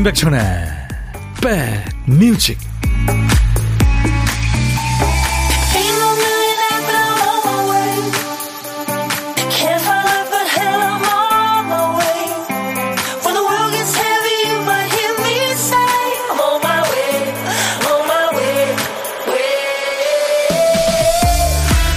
[0.00, 0.40] 임백천의
[2.06, 2.58] 백뮤직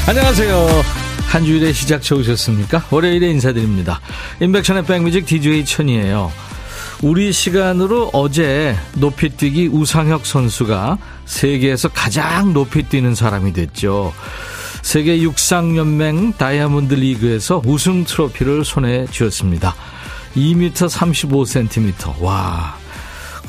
[0.05, 0.67] 안녕하세요.
[1.29, 2.85] 한 주일의 시작 좋으셨습니까?
[2.91, 4.01] 월요일에 인사드립니다.
[4.41, 6.52] 임백천의 백뮤직 DJ 천이에요.
[7.03, 14.13] 우리 시간으로 어제 높이뛰기 우상혁 선수가 세계에서 가장 높이 뛰는 사람이 됐죠.
[14.81, 19.75] 세계 육상연맹 다이아몬드 리그에서 우승 트로피를 손에 쥐었습니다.
[20.37, 22.21] 2m 35cm.
[22.21, 22.77] 와,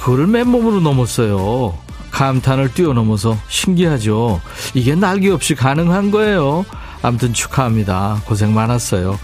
[0.01, 1.79] 그걸 맨몸으로 넘었어요.
[2.11, 4.41] 감탄을 뛰어넘어서 신기하죠.
[4.75, 6.65] 이게 날개 없이 가능한 거예요.
[7.03, 8.21] 아무튼 축하합니다.
[8.25, 9.17] 고생 많았어요.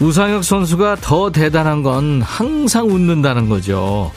[0.00, 4.10] 우상혁 선수가 더 대단한 건 항상 웃는다는 거죠.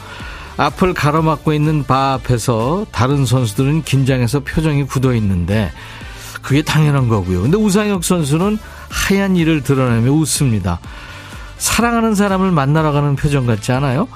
[0.57, 5.71] 앞을 가로막고 있는 바 앞에서 다른 선수들은 긴장해서 표정이 굳어 있는데
[6.41, 7.43] 그게 당연한 거고요.
[7.43, 8.57] 근데 우상혁 선수는
[8.89, 10.79] 하얀 이를 드러내며 웃습니다.
[11.57, 14.07] 사랑하는 사람을 만나러 가는 표정 같지 않아요?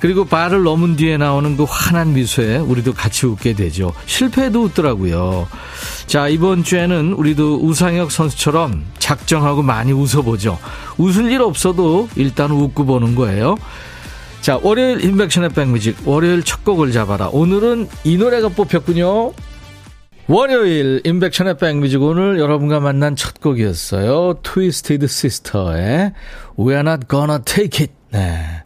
[0.00, 3.92] 그리고 바를 넘은 뒤에 나오는 그 환한 미소에 우리도 같이 웃게 되죠.
[4.06, 5.48] 실패해도 웃더라고요.
[6.06, 10.58] 자, 이번 주에는 우리도 우상혁 선수처럼 작정하고 많이 웃어보죠.
[10.96, 13.56] 웃을 일 없어도 일단 웃고 보는 거예요.
[14.40, 17.28] 자, 월요일 임백천의 백뮤직, 월요일 첫 곡을 잡아라.
[17.28, 19.32] 오늘은 이 노래가 뽑혔군요.
[20.28, 24.40] 월요일 임백천의 백뮤직 오늘 여러분과 만난 첫 곡이었어요.
[24.42, 26.12] Twisted Sister의
[26.56, 27.92] We're not gonna take it.
[28.12, 28.62] 네.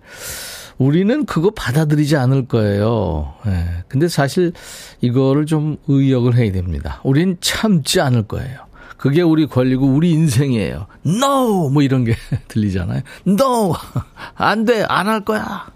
[0.79, 3.35] 우리는 그거 받아들이지 않을 거예요.
[3.47, 3.85] 네.
[3.89, 4.53] 근데 사실
[5.01, 7.01] 이거를 좀 의역을 해야 됩니다.
[7.05, 8.59] 우린 참지 않을 거예요.
[8.97, 10.87] 그게 우리 권리고 우리 인생이에요.
[11.07, 11.69] No!
[11.71, 12.15] 뭐 이런 게
[12.49, 13.03] 들리잖아요.
[13.27, 13.75] No!
[14.35, 14.85] 안 돼!
[14.89, 15.67] 안 할 거야!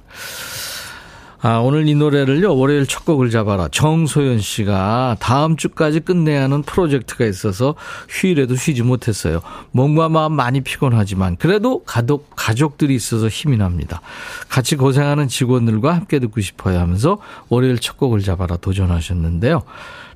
[1.49, 3.69] 아, 오늘 이 노래를요, 월요일 첫 곡을 잡아라.
[3.69, 7.77] 정소연 씨가 다음 주까지 끝내야 하는 프로젝트가 있어서
[8.09, 9.43] 휴일에도 쉬지 못했어요.
[9.71, 14.01] 몸과 마음 많이 피곤하지만 그래도 가족, 가족들이 있어서 힘이 납니다.
[14.49, 17.19] 같이 고생하는 직원들과 함께 듣고 싶어요 하면서
[17.49, 19.63] 월요일 첫 곡을 잡아라 도전하셨는데요.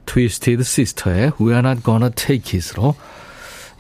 [0.07, 2.97] Twisted Sister의 We're Not Gonna Take It으로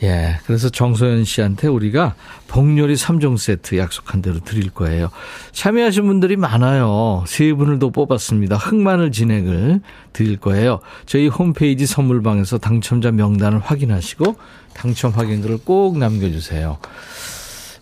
[0.02, 2.14] 예, 그래서 정소연 씨한테 우리가
[2.48, 5.10] 복요리 3종 세트 약속한 대로 드릴 거예요.
[5.52, 7.22] 참여하신 분들이 많아요.
[7.26, 8.56] 세 분을 더 뽑았습니다.
[8.56, 9.80] 흑마늘 진액을
[10.12, 10.80] 드릴 거예요.
[11.04, 14.36] 저희 홈페이지 선물방에서 당첨자 명단을 확인하시고
[14.72, 16.78] 당첨 확인글을 꼭 남겨주세요.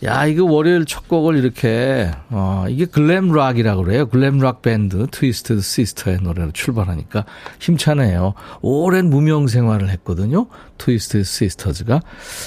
[0.04, 4.06] 야, 이거 월요일 첫 곡을 이렇게, 어, 이게 glam rock이라고 그래요.
[4.06, 7.24] glam rock 밴드, Twisted Sister의 노래로 출발하니까
[7.58, 8.34] 힘차네요.
[8.60, 10.46] 오랜 무명 생활을 했거든요.
[10.78, 12.00] Twisted Sisters가,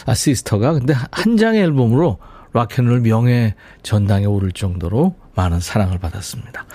[0.06, 0.74] 아, Sister가.
[0.73, 2.19] 근데 한 장의 앨범으로
[2.53, 6.66] 락앤롤 명예 전당에 오를 정도로 많은 사랑을 받았습니다.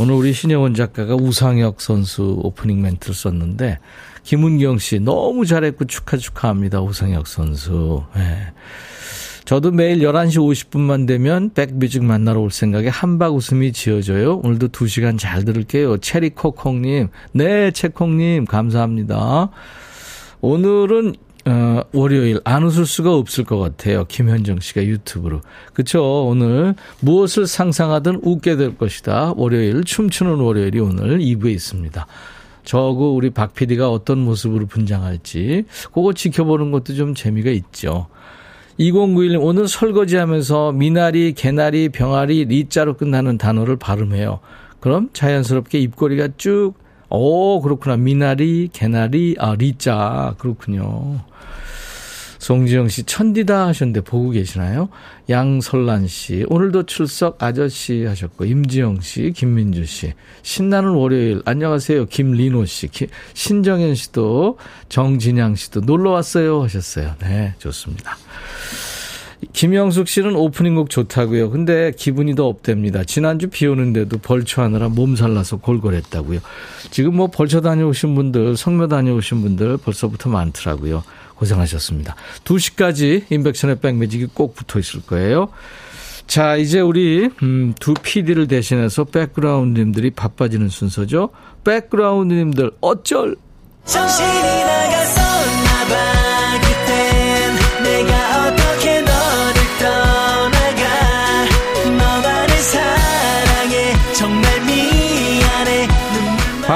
[0.00, 3.78] 오늘 우리 신혜원 작가가 우상혁 선수 오프닝 멘트를 썼는데,
[4.24, 6.80] 김은경 씨, 너무 잘했고 축하 축하합니다.
[6.80, 8.02] 우상혁 선수.
[8.16, 8.52] 네.
[9.48, 14.42] 저도 매일 11시 50분만 되면 백뮤직 만나러 올 생각에 한박 웃음이 지어져요.
[14.44, 15.96] 오늘도 2시간 잘 들을게요.
[15.96, 17.08] 체리코콩님.
[17.32, 18.44] 네, 채콩님.
[18.44, 19.48] 감사합니다.
[20.42, 21.14] 오늘은
[21.46, 24.04] 어, 월요일 안 웃을 수가 없을 것 같아요.
[24.04, 25.40] 김현정 씨가 유튜브로.
[25.72, 26.26] 그쵸?
[26.26, 29.32] 오늘 무엇을 상상하든 웃게 될 것이다.
[29.34, 32.06] 월요일 춤추는 월요일이 오늘 2부에 있습니다.
[32.64, 38.08] 저하고 우리 박 PD가 어떤 모습으로 분장할지 그거 지켜보는 것도 좀 재미가 있죠.
[38.78, 44.38] 2091님, 오늘 설거지 하면서 미나리, 개나리, 병아리, 리자로 끝나는 단어를 발음해요.
[44.80, 46.74] 그럼 자연스럽게 입꼬리가 쭉,
[47.10, 47.96] 오, 그렇구나.
[47.96, 50.34] 미나리, 개나리, 아, 리자.
[50.38, 51.20] 그렇군요.
[52.48, 54.88] 송지영 씨, 천디다 하셨는데 보고 계시나요?
[55.28, 62.06] 양설란 씨, 오늘도 출석 아저씨 하셨고, 임지영 씨, 김민주 씨, 신나는 월요일, 안녕하세요.
[62.06, 64.56] 김리노 씨, 기, 신정현 씨도,
[64.88, 67.16] 정진양 씨도 놀러 왔어요 하셨어요.
[67.20, 68.16] 네, 좋습니다.
[69.52, 71.50] 김영숙 씨는 오프닝곡 좋다고요.
[71.50, 73.04] 근데 기분이 더 업됩니다.
[73.04, 76.40] 지난주 비 오는데도 벌초하느라 몸살 나서 골골했다고요.
[76.90, 81.04] 지금 뭐 벌초 다녀오신 분들, 성묘 다녀오신 분들 벌써부터 많더라고요.
[81.36, 82.16] 고생하셨습니다.
[82.44, 85.48] 2시까지 인백션의 백매직이 꼭 붙어 있을 거예요.
[86.26, 91.30] 자, 이제 우리 음, 두 PD를 대신해서 백그라운드님들이 바빠지는 순서죠.
[91.64, 93.36] 백그라운드님들 어쩔
[93.84, 94.87] 정신이 나갔었나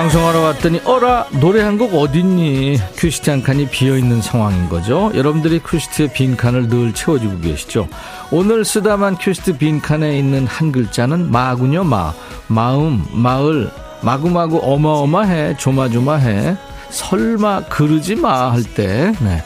[0.02, 6.12] 방송하러 왔더니 어라 노래 한 곡 어딨니 큐시트 한 칸이 비어있는 상황인 거죠 여러분들이 큐시트의
[6.12, 7.88] 빈칸을 늘 채워주고 계시죠
[8.30, 12.12] 오늘 쓰다만 큐시트 빈칸에 있는 한 글자는 마군요 마
[12.48, 13.70] 마음 마을
[14.02, 16.56] 마구마구 어마어마해 조마조마해
[16.90, 19.42] 설마 그러지 마 할 때 네.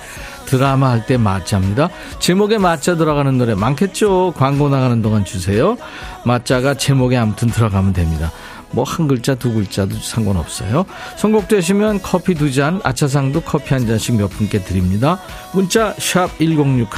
[0.47, 1.88] 드라마 할 때 맞자입니다.
[2.20, 4.32] 제목에 맞자 들어가는 노래 많겠죠?
[4.37, 5.76] 광고 나가는 동안 주세요.
[6.25, 8.31] 맞자가 제목에 아무튼 들어가면 됩니다.
[8.72, 10.84] 뭐 한 글자 두 글자도 상관없어요.
[11.16, 15.18] 선곡되시면 커피 두 잔, 아차상도 커피 한 잔씩 몇 분께 드립니다.
[15.52, 16.88] 문자 1061,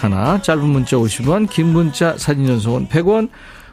[0.42, 3.28] 짧은 문자 50원, 긴 문자 사진 전송은 100원,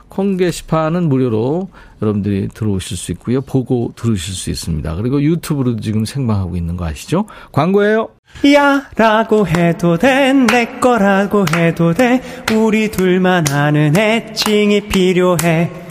[0.08, 1.70] 콩 게시판은 무료로
[2.02, 3.42] 여러분들이 들어오실 수 있고요.
[3.42, 4.96] 보고 들으실 수 있습니다.
[4.96, 7.26] 그리고 유튜브로도 지금 생방하고 있는 거 아시죠?
[7.52, 8.10] 광고예요.
[8.54, 12.22] 야 라고 해도 돼 내 거라고 해도 돼
[12.54, 15.85] 우리 둘만 아는 애칭이 필요해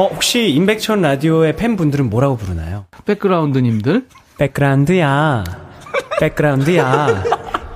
[0.00, 2.86] 어 혹시 임백천 라디오의 팬분들은 뭐라고 부르나요?
[3.04, 4.06] 백그라운드님들
[4.38, 5.44] 백그라운드야
[6.20, 7.24] 백그라운드야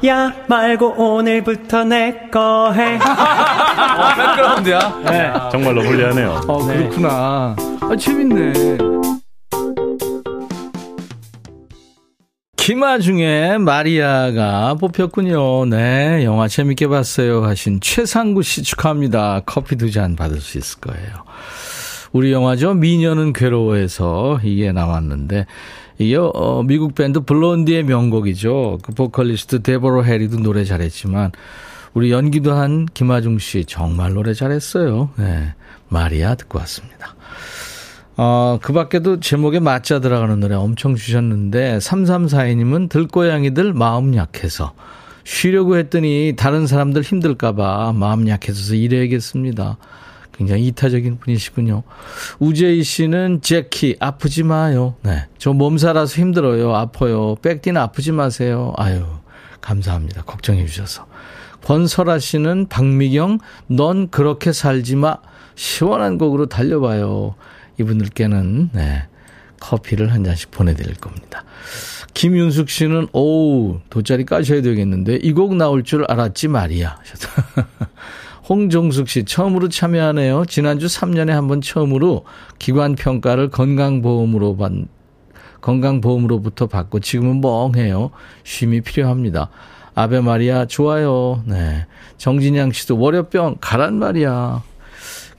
[0.06, 2.96] 야 말고 오늘부터 내 거 해.
[2.96, 5.02] 어, 백그라운드야.
[5.04, 5.32] 네.
[5.52, 6.40] 정말로 불리하네요.
[6.48, 6.76] 어, 네.
[6.78, 7.56] 그렇구나.
[7.80, 8.78] 아, 재밌네.
[12.56, 15.66] 김아중의 마리아가 뽑혔군요.
[15.66, 19.42] 네, 영화 재밌게 봤어요 하신 최상구 씨 축하합니다.
[19.44, 21.24] 커피 두 잔 받을 수 있을 거예요.
[22.14, 22.74] 우리 영화죠.
[22.74, 25.46] 미녀는 괴로워해서 이게 나왔는데
[25.98, 28.78] 이게 어, 미국 밴드 블론디의 명곡이죠.
[28.82, 31.32] 그 보컬리스트 데보로 해리도 노래 잘했지만
[31.92, 35.10] 우리 연기도 한 김아중 씨 정말 노래 잘했어요.
[35.16, 35.54] 네.
[35.88, 37.16] 마리아 듣고 왔습니다.
[38.16, 44.72] 어, 그 밖에도 제목에 맞자 들어가는 노래 엄청 주셨는데 3342님은 들고양이들 마음 약해서
[45.24, 49.78] 쉬려고 했더니 다른 사람들 힘들까봐 마음 약해져서 일해야겠습니다.
[50.36, 51.82] 굉장히 이타적인 분이시군요.
[52.40, 54.96] 우재희 씨는 제키 아프지 마요.
[55.02, 55.26] 네.
[55.38, 56.74] 저 몸살아서 힘들어요.
[56.74, 57.36] 아파요.
[57.42, 58.72] 백디는 아프지 마세요.
[58.76, 59.04] 아유.
[59.60, 60.22] 감사합니다.
[60.22, 61.06] 걱정해 주셔서.
[61.64, 63.38] 권설아 씨는 박미경
[63.68, 65.18] 넌 그렇게 살지 마.
[65.54, 67.36] 시원한 곡으로 달려봐요.
[67.78, 69.04] 이분들께는 네.
[69.60, 71.44] 커피를 한 잔씩 보내드릴 겁니다.
[72.12, 76.98] 김윤숙 씨는 오우 돗자리 까셔야 되겠는데 이 곡 나올 줄 알았지 말이야.
[78.48, 80.44] 홍종숙 씨 처음으로 참여하네요.
[80.46, 82.24] 지난주 3년에 한 번 처음으로
[82.58, 84.72] 기관 평가를 건강보험으로 받
[85.60, 88.10] 건강보험으로부터 받고 지금은 멍해요.
[88.44, 89.48] 쉼이 필요합니다.
[89.94, 91.42] 아베 마리아 좋아요.
[91.46, 91.86] 네.
[92.18, 94.62] 정진양 씨도 월요병 가란 말이야.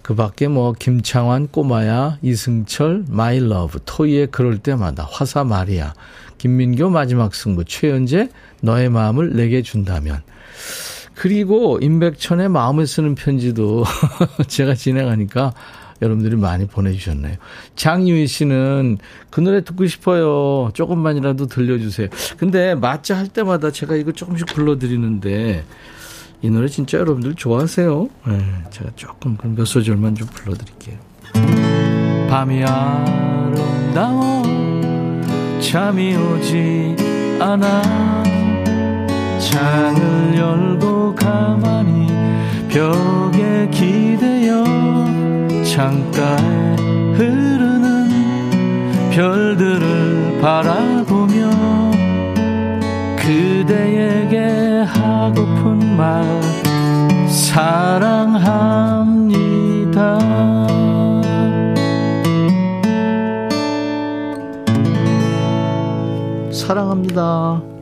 [0.01, 5.93] 그 밖에 뭐 김창완 꼬마야 이승철 My Love 토이의 그럴 때마다 화사 마리아
[6.37, 8.29] 김민교 마지막 승부 최연재
[8.61, 10.21] 너의 마음을 내게 준다면
[11.15, 13.85] 그리고 임백천의 마음에 쓰는 편지도
[14.47, 15.53] 제가 진행하니까
[16.01, 17.35] 여러분들이 많이 보내주셨네요.
[17.75, 18.97] 장유희 씨는
[19.29, 20.69] 그 노래 듣고 싶어요.
[20.73, 22.09] 조금만이라도 들려주세요.
[22.38, 25.63] 근데 맞자 할 때마다 제가 이거 조금씩 불러드리는데
[26.41, 28.09] 이 노래 진짜 여러분들 좋아하세요.
[28.27, 30.97] 네, 제가 조금 몇 소절만 좀 불러드릴게요.
[32.29, 34.44] 밤이 아름다워
[35.62, 36.95] 잠이 오지
[37.39, 38.44] 않아
[39.45, 42.07] 창을 열고 가만히
[42.68, 44.63] 벽에 기대어
[45.63, 46.75] 창가에
[47.13, 48.10] 흐르는
[49.12, 51.50] 별들을 바라보며
[53.17, 56.41] 그대에게 하고픈 말
[57.29, 58.65] 사랑합니다.
[66.51, 67.75] 사랑합니다.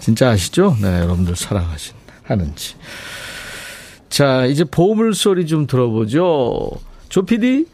[0.00, 0.76] 진짜 아시죠?
[0.80, 2.74] 네, 여러분들 사랑하신, 하는지.
[4.08, 6.70] 자, 이제 보물 소리 좀 들어보죠.
[7.08, 7.66] 조피디?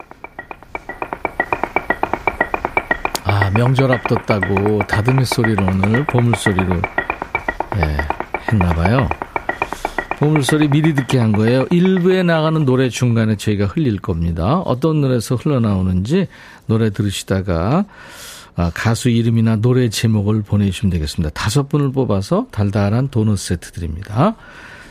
[3.24, 6.76] 아, 명절 앞뒀다고 다듬이 소리로 오늘 보물 소리로,
[7.76, 7.98] 예,
[8.52, 9.08] 했나 봐요.
[10.18, 11.66] 보물 소리 미리 듣게 한 거예요.
[11.70, 14.60] 일부에 나가는 노래 중간에 저희가 흘릴 겁니다.
[14.60, 16.28] 어떤 노래에서 흘러나오는지
[16.66, 17.84] 노래 들으시다가 아,
[18.74, 21.30] 가수 이름이나 노래 제목을 보내주시면 되겠습니다.
[21.34, 24.34] 다섯 분을 뽑아서 달달한 도넛 세트 드립니다.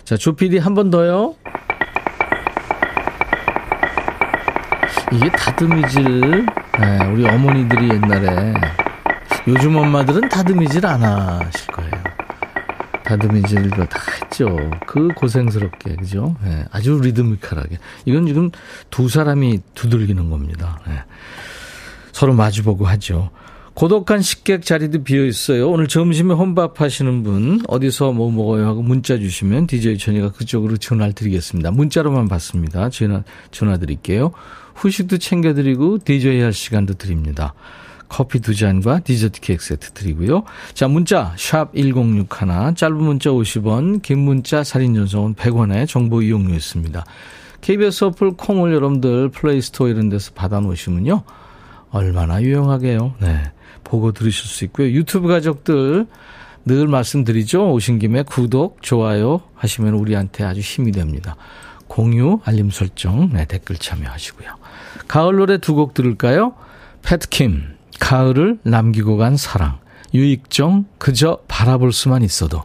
[0.04, 1.36] 자, 조피디 한번 더요.
[5.12, 6.46] 이게 다듬이질,
[6.80, 8.54] 네, 우리 어머니들이 옛날에,
[9.48, 11.92] 요즘 엄마들은 다듬이질 안 하실 거예요.
[13.04, 14.58] 다듬이질도 다 했죠.
[14.86, 16.36] 그 고생스럽게, 그죠?
[16.44, 17.78] 네, 아주 리드미컬하게.
[18.06, 18.52] 이건 지금
[18.90, 20.80] 두 사람이 두들기는 겁니다.
[20.88, 21.00] 네.
[22.12, 23.30] 서로 마주보고 하죠.
[23.76, 25.70] 고독한 식객 자리도 비어 있어요.
[25.70, 31.14] 오늘 점심에 혼밥 하시는 분 어디서 뭐 먹어요 하고 문자 주시면 DJ 천이가 그쪽으로 전화를
[31.14, 31.72] 드리겠습니다.
[31.72, 32.90] 문자로만 받습니다.
[32.90, 34.32] 전화 전화 드릴게요.
[34.76, 37.54] 후식도 챙겨 드리고 DJ 할 시간도 드립니다.
[38.08, 40.44] 커피 두 잔과 디저트 케이크 세트 드리고요.
[40.74, 47.04] 자, 문자 샵 1061, 짧은 문자 50원, 긴 문자 살인 전송은 100원의 정보 이용료 있습니다.
[47.60, 51.24] KBS 어플 콩을 여러분들 플레이스토어 이런 데서 받아 놓으시면요.
[51.90, 53.16] 얼마나 유용하게요.
[53.20, 53.52] 네.
[53.86, 54.90] 보고 들으실 수 있고요.
[54.90, 56.06] 유튜브 가족들
[56.66, 57.72] 늘 말씀드리죠.
[57.72, 61.38] 오신 김에 구독, 좋아요 하시면 우리한테 아주 힘이 됩니다.
[61.88, 64.50] 공유, 알림 설정, 네, 댓글 참여하시고요.
[65.08, 66.56] 가을 노래 두 곡 들을까요?
[67.04, 69.78] 패트킴, 가을을 남기고 간 사랑.
[70.14, 72.64] 유익정, 그저 바라볼 수만 있어도.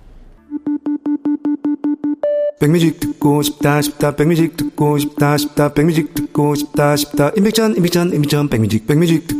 [2.60, 8.48] 백뮤직 듣고 싶다 싶다 백뮤직 듣고 싶다 싶다 백뮤직 듣고 싶다 싶다 임백천 임백천 임백천
[8.50, 9.39] 백뮤직 백뮤직 듣고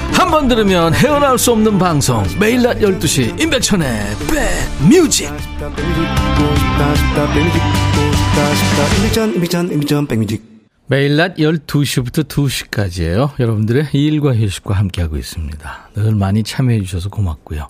[0.31, 4.15] 한 번 들으면 헤어나올 수 없는 방송 매일 낮 12시 임백천의
[4.79, 5.29] 백뮤직
[10.87, 13.31] 매일 낮 12시부터 2시까지예요.
[13.39, 15.89] 여러분들의 일과 휴식과 함께하고 있습니다.
[15.95, 17.67] 늘 많이 참여해 주셔서 고맙고요.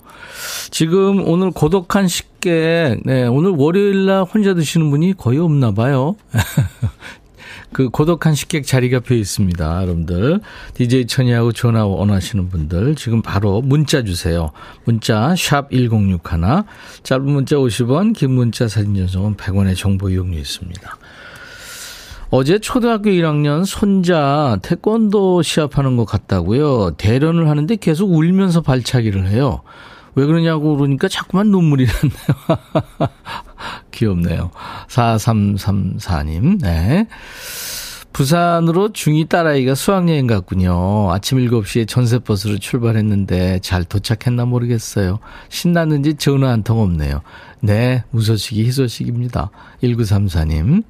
[0.70, 6.14] 지금 오늘 고독한 식객, 네, 오늘 월요일 날 혼자 드시는 분이 거의 없나 봐요.
[7.72, 9.82] 그 고독한 식객 자리가 비어 있습니다.
[9.82, 10.40] 여러분들.
[10.74, 14.52] DJ 천이하고 전화 원하시는 분들 지금 바로 문자 주세요.
[14.84, 16.64] 문자 샵 1061,
[17.02, 20.98] 짧은 문자 50원, 긴 문자 사진 전송은 100원의 정보 이용료 있습니다.
[22.34, 26.92] 어제 초등학교 1학년 손자 태권도 시합하는 것 같다고요.
[26.96, 29.60] 대련을 하는데 계속 울면서 발차기를 해요.
[30.14, 32.60] 왜 그러냐고 그러니까 자꾸만 눈물이 났네요.
[33.92, 34.50] 귀엽네요.
[34.88, 37.06] 4334님, 네.
[38.12, 41.10] 부산으로 중2 딸아이가 수학여행 갔군요.
[41.10, 45.18] 아침 7시에 전세버스로 출발했는데 잘 도착했나 모르겠어요.
[45.48, 47.22] 신났는지 전화 한 통 없네요.
[47.60, 49.50] 네, 무소식이 희소식입니다.
[49.82, 50.84] 1934님.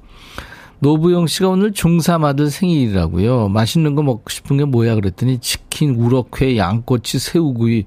[0.83, 3.47] 노부영 씨가 오늘 중3 아들 생일이라고요.
[3.47, 7.85] 맛있는 거 먹고 싶은 게 뭐야 그랬더니 치킨, 우럭회, 양꼬치, 새우구이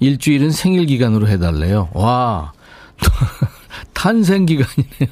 [0.00, 1.90] 일주일은 생일 기간으로 해달래요.
[1.92, 2.52] 와.
[3.92, 5.10] 탄생 기간이네요.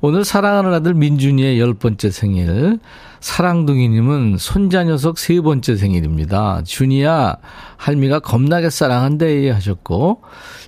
[0.00, 2.78] 오늘 사랑하는 아들 민준이의 열 번째 생일.
[3.20, 6.62] 사랑둥이님은 손자 녀석 세 번째 생일입니다.
[6.64, 7.36] 준이야,
[7.76, 10.22] 할미가 겁나게 사랑한대 하셨고,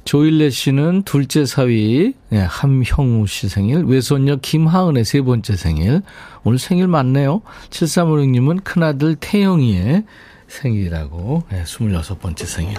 [0.05, 6.03] 조일레 씨는 둘째 사위, 네, 함형우 씨 생일, 외손녀 김하은의 세 번째 생일.
[6.45, 7.43] 오늘 생일 많네요.
[7.71, 10.05] 7356님은 큰아들 태영이의
[10.49, 12.77] 생일이라고, 네, 26번째 생일.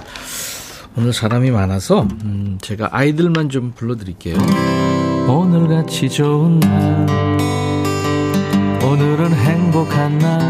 [0.96, 4.36] 오늘 사람이 많아서, 음, 제가 아이들만 좀 불러드릴게요.
[5.28, 7.59] 오늘같이 좋은 날
[9.70, 10.40] 행복한 날.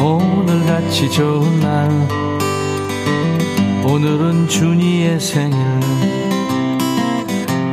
[0.00, 1.90] 오늘같이 좋은 날.
[3.84, 5.58] 오늘은 준이의 생일.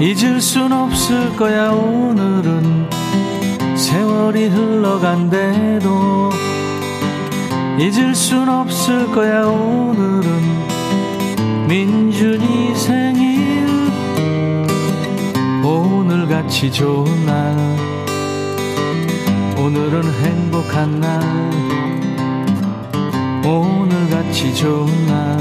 [0.02, 2.90] 잊을 순 없을 거야 오늘은.
[3.78, 6.32] 세월이 흘러간대도
[7.80, 10.30] 잊을 순 없을 거야 오늘은.
[11.70, 13.90] 민준이 생일.
[15.64, 17.89] 오늘같이 좋은 날
[19.70, 21.22] 오늘은 행복한 날.
[23.46, 25.38] 오늘같이 좋은 날.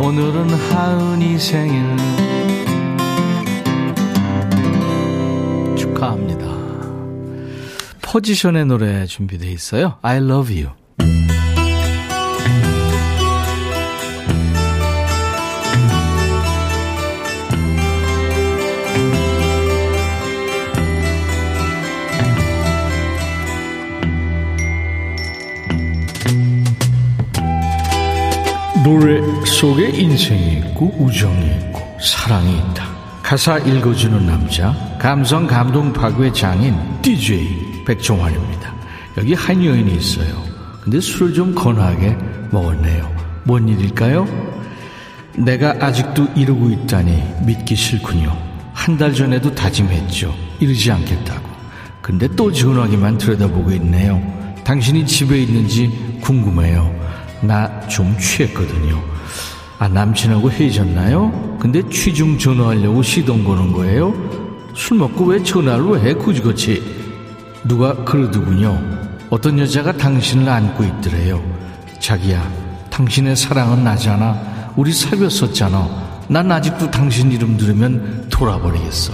[0.00, 1.82] 오늘은 하은이 생일.
[5.76, 6.46] 축하합니다.
[8.00, 9.98] 포지션의 노래 준비되어 있어요.
[10.02, 10.79] I love you
[28.84, 32.88] 노래 속에 인생이 있고 우정이 있고 사랑이 있다.
[33.22, 38.72] 가사 읽어주는 남자 감성 감동 파괴 장인 DJ 백종환입니다.
[39.18, 40.42] 여기 한 여인이 있어요.
[40.80, 42.16] 근데 술을 좀 건하게
[42.50, 43.14] 먹었네요.
[43.44, 44.26] 뭔 일일까요?
[45.36, 48.36] 내가 아직도 이러고 있다니 믿기 싫군요.
[48.72, 50.34] 한 달 전에도 다짐했죠.
[50.58, 51.48] 이러지 않겠다고.
[52.00, 54.20] 근데 또 전화기만 들여다보고 있네요.
[54.64, 56.98] 당신이 집에 있는지 궁금해요.
[57.42, 59.02] 나 좀 취했거든요.
[59.78, 61.58] 아, 남친하고 헤어졌나요?
[61.60, 64.14] 근데 취중 전화하려고 시동 거는 거예요?
[64.74, 66.82] 술 먹고 왜 전화를 왜 해, 그지그지?
[67.64, 68.80] 누가 그러더군요.
[69.28, 71.42] 어떤 여자가 당신을 안고 있더래요.
[71.98, 72.50] 자기야,
[72.90, 74.72] 당신의 사랑은 나잖아.
[74.76, 76.24] 우리 사귀었었잖아.
[76.28, 79.12] 난 아직도 당신 이름 들으면 돌아버리겠어.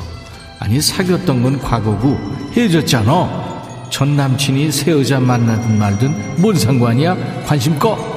[0.61, 2.19] 아니, 사귀었던 건 과거고
[2.53, 3.89] 헤어졌잖아.
[3.91, 7.45] 전 남친이 새 여자 만나든 말든 뭔 상관이야?
[7.45, 8.16] 관심 꺼!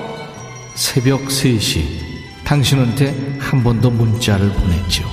[0.76, 1.84] 새벽 3시,
[2.46, 5.04] 당신한테 한 번 더 문자를 보냈죠.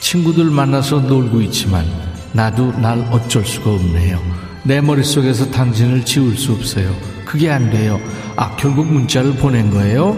[0.00, 1.84] 친구들 만나서 놀고 있지만
[2.32, 4.20] 나도 날 어쩔 수가 없네요.
[4.64, 6.94] 내 머릿속에서 당신을 지울 수 없어요.
[7.24, 8.00] 그게 안 돼요.
[8.36, 10.16] 아, 결국 문자를 보낸 거예요?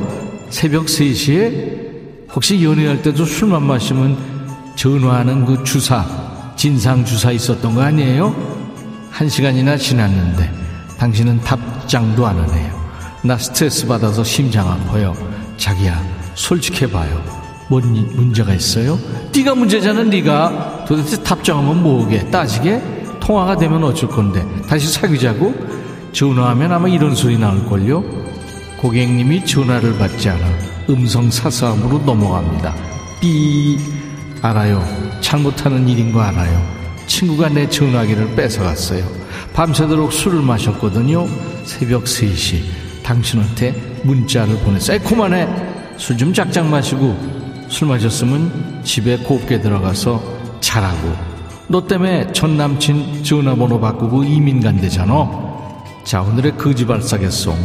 [0.50, 2.28] 새벽 3시에?
[2.34, 4.16] 혹시 연애할 때도 술만 마시면
[4.76, 6.04] 전화하는 그 주사,
[6.56, 8.34] 진상 주사 있었던 거 아니에요?
[9.10, 10.50] 한 시간이나 지났는데
[10.98, 12.83] 당신은 답장도 안 하네요.
[13.24, 15.14] 나 스트레스 받아서 심장 아파요.
[15.56, 15.98] 자기야,
[16.34, 17.24] 솔직해봐요.
[17.70, 17.82] 뭔
[18.14, 18.98] 문제가 있어요?
[19.34, 20.84] 네가 문제잖아 네가.
[20.86, 22.30] 도대체 답장하면 뭐게?
[22.30, 22.82] 따지게?
[23.20, 24.44] 통화가 되면 어쩔 건데?
[24.68, 25.54] 다시 사귀자고?
[26.12, 28.04] 전화하면 아마 이런 소리 나올걸요?
[28.82, 30.46] 고객님이 전화를 받지 않아
[30.90, 32.74] 음성 사서함으로 넘어갑니다.
[33.22, 33.78] 삐.
[34.42, 34.84] 알아요.
[35.22, 36.62] 잘못하는 일인 거 알아요.
[37.06, 39.02] 친구가 내 전화기를 뺏어갔어요.
[39.54, 41.26] 밤새도록 술을 마셨거든요.
[41.64, 45.46] 새벽 3시 당신한테 문자를 보냈어요 그만해
[45.96, 47.16] 술좀 짝짝 마시고
[47.68, 50.22] 술 마셨으면 집에 곱게 들어가서
[50.60, 51.12] 자라고.
[51.68, 55.12] 너 때문에 전 남친 전화번호 바꾸고 이민 간대잖아.
[56.04, 57.56] 자 오늘의 거지발사계송.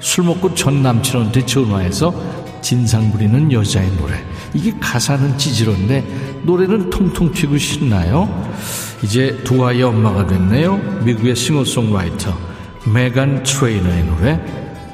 [0.00, 2.14] 술 먹고 전 남친한테 전화해서
[2.60, 4.14] 진상 부리는 여자의 노래.
[4.54, 8.28] 이게 가사는 찌질한데 노래는 통통 튀고 신나요?
[9.02, 10.76] 이제 두 아이의 엄마가 됐네요.
[11.04, 12.36] 미국의 싱어송라이터
[12.92, 14.65] 메간 트레이너의 노래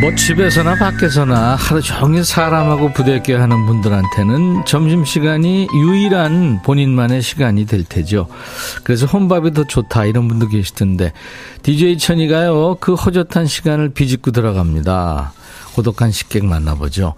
[0.00, 8.28] 뭐 집에서나 밖에서나 하루 종일 사람하고 부대껴 하는 분들한테는 점심시간이 유일한 본인만의 시간이 될 테죠.
[8.84, 11.12] 그래서 혼밥이 더 좋다 이런 분도 계시던데
[11.62, 15.32] DJ 천이가요 그 허젓한 시간을 비집고 들어갑니다.
[15.74, 17.14] 고독한 식객 만나보죠.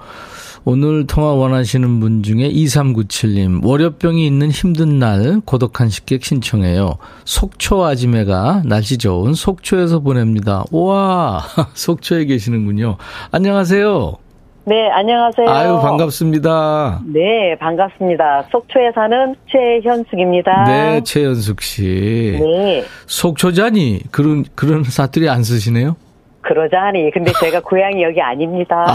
[0.64, 6.96] 오늘 통화 원하시는 분 중에 2397님, 월요병이 있는 힘든 날 고독한 식객 신청해요.
[7.24, 10.64] 속초 아지매가 날씨 좋은 속초에서 보냅니다.
[10.70, 11.42] 우와,
[11.72, 12.96] 속초에 계시는군요.
[13.30, 14.16] 안녕하세요.
[14.66, 15.48] 네, 안녕하세요.
[15.48, 17.00] 아유, 반갑습니다.
[17.06, 18.44] 네, 반갑습니다.
[18.52, 20.64] 속초에 사는 최현숙입니다.
[20.64, 22.36] 네, 최현숙 씨.
[22.38, 22.84] 네.
[23.06, 25.96] 속초자니 그런 그런 사투리 안 쓰시네요?
[26.42, 27.10] 그러자니.
[27.12, 28.86] 근데 제가 고향이 여기 아닙니다.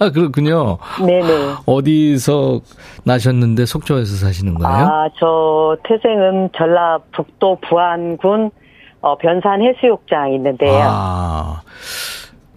[0.00, 0.78] 아, 그렇군요.
[1.04, 1.54] 네네.
[1.66, 2.60] 어디서
[3.04, 4.76] 나셨는데 속초에서 사시는 거예요?
[4.76, 8.50] 아, 저 태생은 전라북도 부안군
[9.00, 10.80] 어, 변산 해수욕장 있는데요.
[10.82, 11.62] 아,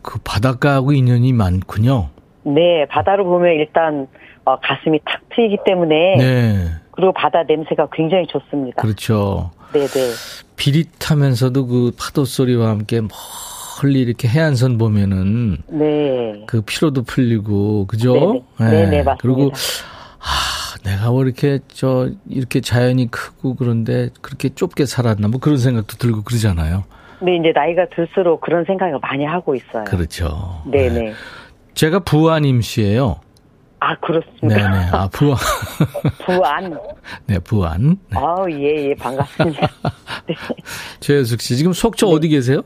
[0.01, 2.09] 그 바닷가하고 인연이 많군요.
[2.43, 4.07] 네, 바다로 보면 일단
[4.45, 6.69] 어, 가슴이 탁 트이기 때문에 네.
[6.91, 8.81] 그리고 바다 냄새가 굉장히 좋습니다.
[8.81, 9.51] 그렇죠.
[9.73, 9.87] 네네.
[10.55, 13.01] 비릿하면서도 그 파도 소리와 함께
[13.81, 16.43] 멀리 이렇게 해안선 보면은 네.
[16.47, 18.43] 그 피로도 풀리고 그죠?
[18.59, 19.17] 네네, 네네, 맞습니다.
[19.19, 19.51] 그리고
[20.19, 25.97] 아, 내가 왜 이렇게 저 이렇게 자연이 크고 그런데 그렇게 좁게 살았나 뭐 그런 생각도
[25.97, 26.83] 들고 그러잖아요.
[27.19, 29.83] 근데 이제 나이가 들수록 그런 생각을 많이 하고 있어요.
[29.85, 30.61] 그렇죠.
[30.65, 30.99] 네네.
[30.99, 31.13] 네.
[31.73, 33.19] 제가 부안임 씨예요.
[33.79, 34.69] 아, 그렇습니다.
[34.69, 34.89] 네네.
[34.91, 35.37] 아, 부안.
[36.25, 36.79] 부안.
[37.27, 37.97] 네, 부안.
[38.09, 38.17] 네.
[38.17, 39.67] 아우, 예, 예, 반갑습니다.
[40.27, 40.35] 네.
[40.99, 42.61] 최혜숙 씨, 지금 속초 어디 계세요?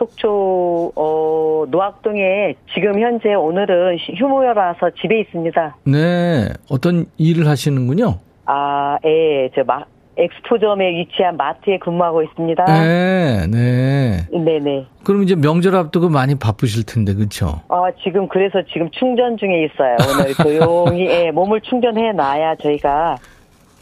[0.00, 5.76] 속초, 어, 노학동에 지금 현재 오늘은 휴무여라서 집에 있습니다.
[5.84, 6.48] 네.
[6.70, 8.18] 어떤 일을 하시는군요.
[8.46, 9.84] 아, 예, 저 마,
[10.16, 12.64] 엑스포점에 위치한 마트에 근무하고 있습니다.
[12.64, 14.26] 네, 네.
[14.32, 14.86] 네네.
[15.04, 17.60] 그럼 이제 명절 앞두고 많이 바쁘실 텐데, 그렇죠?
[17.68, 19.96] 어, 지금 그래서 지금 충전 중에 있어요.
[20.00, 23.16] 오늘 조용히 예, 몸을 충전해 놔야 저희가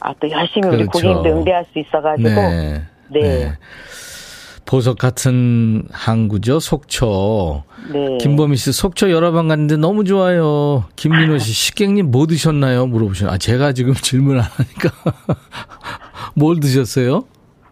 [0.00, 0.90] 아, 또 열심히 우리 그렇죠.
[0.90, 2.28] 고객님들 응대할 수 있어가지고.
[2.28, 2.82] 네.
[3.10, 3.52] 네.
[4.68, 7.62] 보석 같은 항구죠, 속초.
[7.90, 8.18] 네.
[8.18, 10.84] 김범희 씨, 속초 여러 번 갔는데 너무 좋아요.
[10.94, 12.86] 김민호 씨, 식객님 뭐 드셨나요?
[12.86, 13.28] 물어보셔.
[13.28, 14.90] 아, 제가 지금 질문 안 하니까.
[16.36, 17.24] 뭘 드셨어요?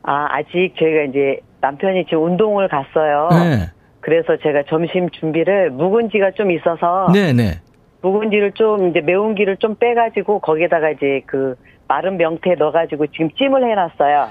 [0.04, 3.28] 아, 아직 저희가 이제 남편이 지금 운동을 갔어요.
[3.30, 3.70] 네.
[4.00, 7.61] 그래서 제가 점심 준비를 묵은지가 좀 있어서 네네.
[8.00, 11.56] 묵은지를 좀 이제 매운기를 좀 빼가지고 거기에다가 이제 그
[11.88, 14.28] 마른 명태 넣어가지고 지금 찜을 해놨어요.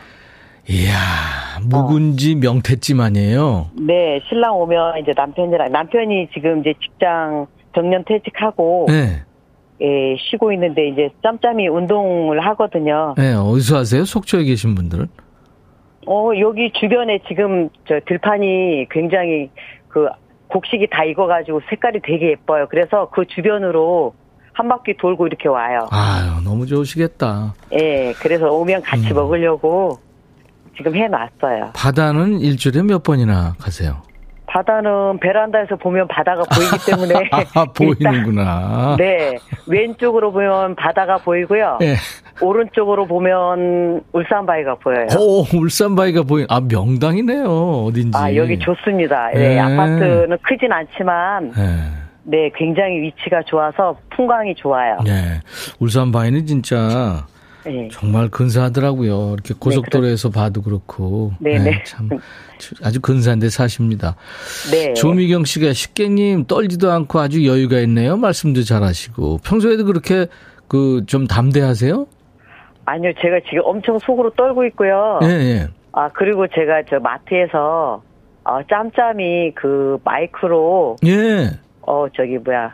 [0.68, 0.96] 이야,
[1.64, 3.68] 묵은지 명태찜 아니에요?
[3.80, 9.24] 네, 신랑 오면 이제 남편이랑, 남편이 지금 이제 직장 정년 퇴직하고, 네.
[9.82, 13.14] 예, 쉬고 있는데 이제 짬짬이 운동을 하거든요.
[13.18, 14.06] 네, 어디서 하세요?
[14.06, 15.08] 속초에 계신 분들은?
[16.08, 19.50] 어, 여기 주변에 지금 저 들판이 굉장히
[19.90, 20.08] 그
[20.48, 22.68] 곡식이 다 익어가지고 색깔이 되게 예뻐요.
[22.70, 24.14] 그래서 그 주변으로
[24.54, 25.88] 한 바퀴 돌고 이렇게 와요.
[25.92, 27.56] 아유, 너무 좋으시겠다.
[27.74, 29.16] 예, 그래서 오면 같이 음.
[29.16, 30.00] 먹으려고
[30.78, 31.72] 지금 해놨어요.
[31.74, 34.02] 바다는 일주일에 몇 번이나 가세요?
[34.48, 37.14] 바다는 베란다에서 보면 바다가 보이기 때문에
[37.56, 38.96] 아, 보이는구나.
[38.98, 41.80] 일단, 네, 왼쪽으로 보면 바다가 보이고요.
[41.82, 41.96] 예.
[42.40, 45.08] 오른쪽으로 보면 울산바위가 보여요.
[45.18, 47.46] 오, 울산바위가 보인, 아, 명당이네요.
[47.86, 48.18] 어딘지.
[48.18, 49.30] 아, 여기 좋습니다.
[49.36, 49.60] 예, 네.
[49.60, 51.80] 아파트는 크진 않지만, 네.
[52.24, 54.98] 네, 굉장히 위치가 좋아서 풍광이 좋아요.
[55.04, 55.40] 네.
[55.80, 57.26] 울산 바위는 진짜
[57.66, 57.90] 네.
[57.92, 59.34] 정말 근사하더라고요.
[59.34, 61.34] 이렇게 고속도로에서 봐도 그렇고.
[61.40, 61.84] 네, 네.
[61.86, 62.10] 참
[62.84, 64.16] 아주 근사한데 사십니다.
[64.72, 64.94] 네.
[64.94, 68.18] 조미경 씨가 식객님 떨지도 않고 아주 여유가 있네요.
[68.18, 70.28] 말씀도 잘하시고 평소에도 그렇게
[70.68, 72.08] 그 좀 담대하세요?
[72.86, 75.20] 아니요, 제가 지금 엄청 속으로 떨고 있고요.
[75.24, 75.68] 예, 예.
[75.92, 78.02] 아, 그리고 제가 저 마트에서,
[78.44, 81.50] 어, 짬짬이 그 마이크로, 예.
[81.82, 82.74] 어, 저기 뭐야,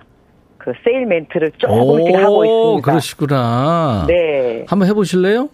[0.63, 2.91] 그 세일 멘트를 조금씩 하고 있습니다.
[2.91, 4.05] 그러시구나.
[4.07, 4.63] 네.
[4.67, 5.49] 한번 해보실래요?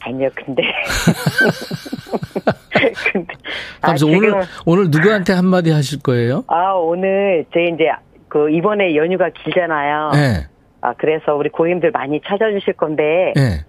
[0.00, 0.64] 아니요, 근데.
[3.12, 3.34] 근데.
[3.82, 6.42] 아, 지금, 오늘 오늘 누구한테 한마디 하실 거예요?
[6.48, 7.84] 아, 오늘 제 이제
[8.26, 10.10] 그 이번에 연휴가 길잖아요.
[10.16, 10.48] 예.
[10.80, 13.32] 아, 그래서 우리 고객님들 많이 찾아주실 건데.
[13.36, 13.64] 예.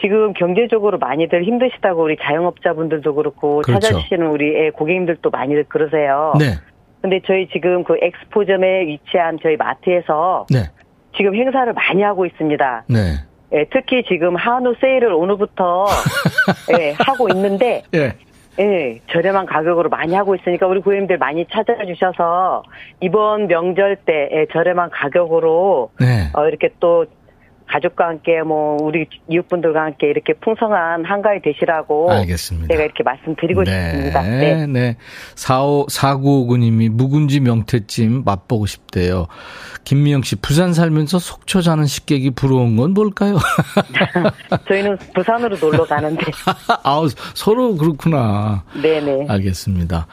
[0.00, 3.80] 지금 경제적으로 많이들 힘드시다고 우리 자영업자분들도 그렇고 그렇죠.
[3.80, 6.34] 찾아주시는 우리 애 고객님들도 많이들 그러세요.
[6.38, 6.54] 네.
[7.00, 10.70] 근데 저희 지금 그 엑스포점에 위치한 저희 마트에서 네.
[11.16, 12.84] 지금 행사를 많이 하고 있습니다.
[12.88, 12.98] 네.
[13.52, 15.86] 예, 특히 지금 한우 세일을 오늘부터
[16.78, 18.12] 예, 하고 있는데 예.
[18.60, 22.64] 예, 저렴한 가격으로 많이 하고 있으니까 우리 고객님들 많이 찾아주셔서
[23.00, 26.28] 이번 명절 때 예, 저렴한 가격으로 네.
[26.34, 27.06] 어, 이렇게 또
[27.68, 32.68] 가족과 함께 뭐 우리 이웃분들과 함께 이렇게 풍성한 한가위 되시라고 알겠습니다.
[32.68, 34.22] 제가 이렇게 말씀드리고 싶습니다.
[34.22, 34.66] 네, 네.
[34.66, 34.96] 네.
[35.34, 39.26] 45, 4959님이 묵은지 명태찜 맛보고 싶대요.
[39.84, 43.38] 김미영 씨, 부산 살면서 속초 사는 식객이 부러운 건 뭘까요?
[44.68, 46.24] 저희는 부산으로 놀러 가는데.
[46.82, 48.64] 아우, 서로 그렇구나.
[48.82, 49.26] 네 네.
[49.28, 50.06] 알겠습니다.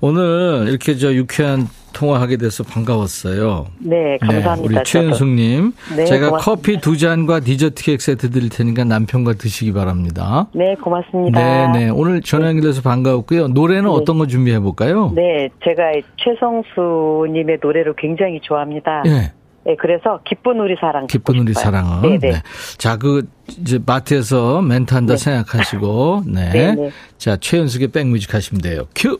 [0.00, 3.66] 오늘 이렇게 저 유쾌한 통화하게 돼서 반가웠어요.
[3.78, 4.54] 네, 감사합니다.
[4.56, 4.84] 네, 우리 저도.
[4.84, 5.72] 최은숙님.
[5.96, 6.38] 네, 제가 고맙습니다.
[6.38, 10.46] 커피 두 잔과 디저트 케이크 세트 드릴 테니까 남편과 드시기 바랍니다.
[10.52, 11.72] 네, 고맙습니다.
[11.72, 11.90] 네, 네.
[11.90, 13.48] 오늘 전화 연결돼서 반가웠고요.
[13.48, 15.12] 노래는 어떤 거 준비해 볼까요?
[15.14, 19.02] 네, 제가 최성수님의 노래를 굉장히 좋아합니다.
[19.06, 19.32] 예.
[19.64, 21.06] 네, 그래서 기쁜 우리 사랑.
[21.08, 21.64] 기쁜 우리 싶어요.
[21.64, 22.02] 사랑은.
[22.02, 22.18] 네네.
[22.18, 22.42] 네.
[22.78, 25.18] 자, 그, 이제 마트에서 멘트 한다 네.
[25.18, 26.50] 생각하시고, 네.
[26.50, 26.90] 네네.
[27.18, 28.84] 자, 최연숙의 백뮤직 하시면 돼요.
[28.94, 29.18] 큐!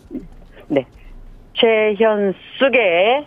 [0.69, 0.87] 네.
[1.61, 3.27] 최현숙의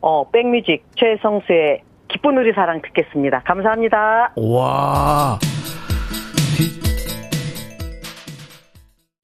[0.00, 3.40] 어, 백뮤직 최성수의 기쁜 우리 사랑 듣겠습니다.
[3.40, 4.32] 감사합니다.
[4.36, 5.38] 와.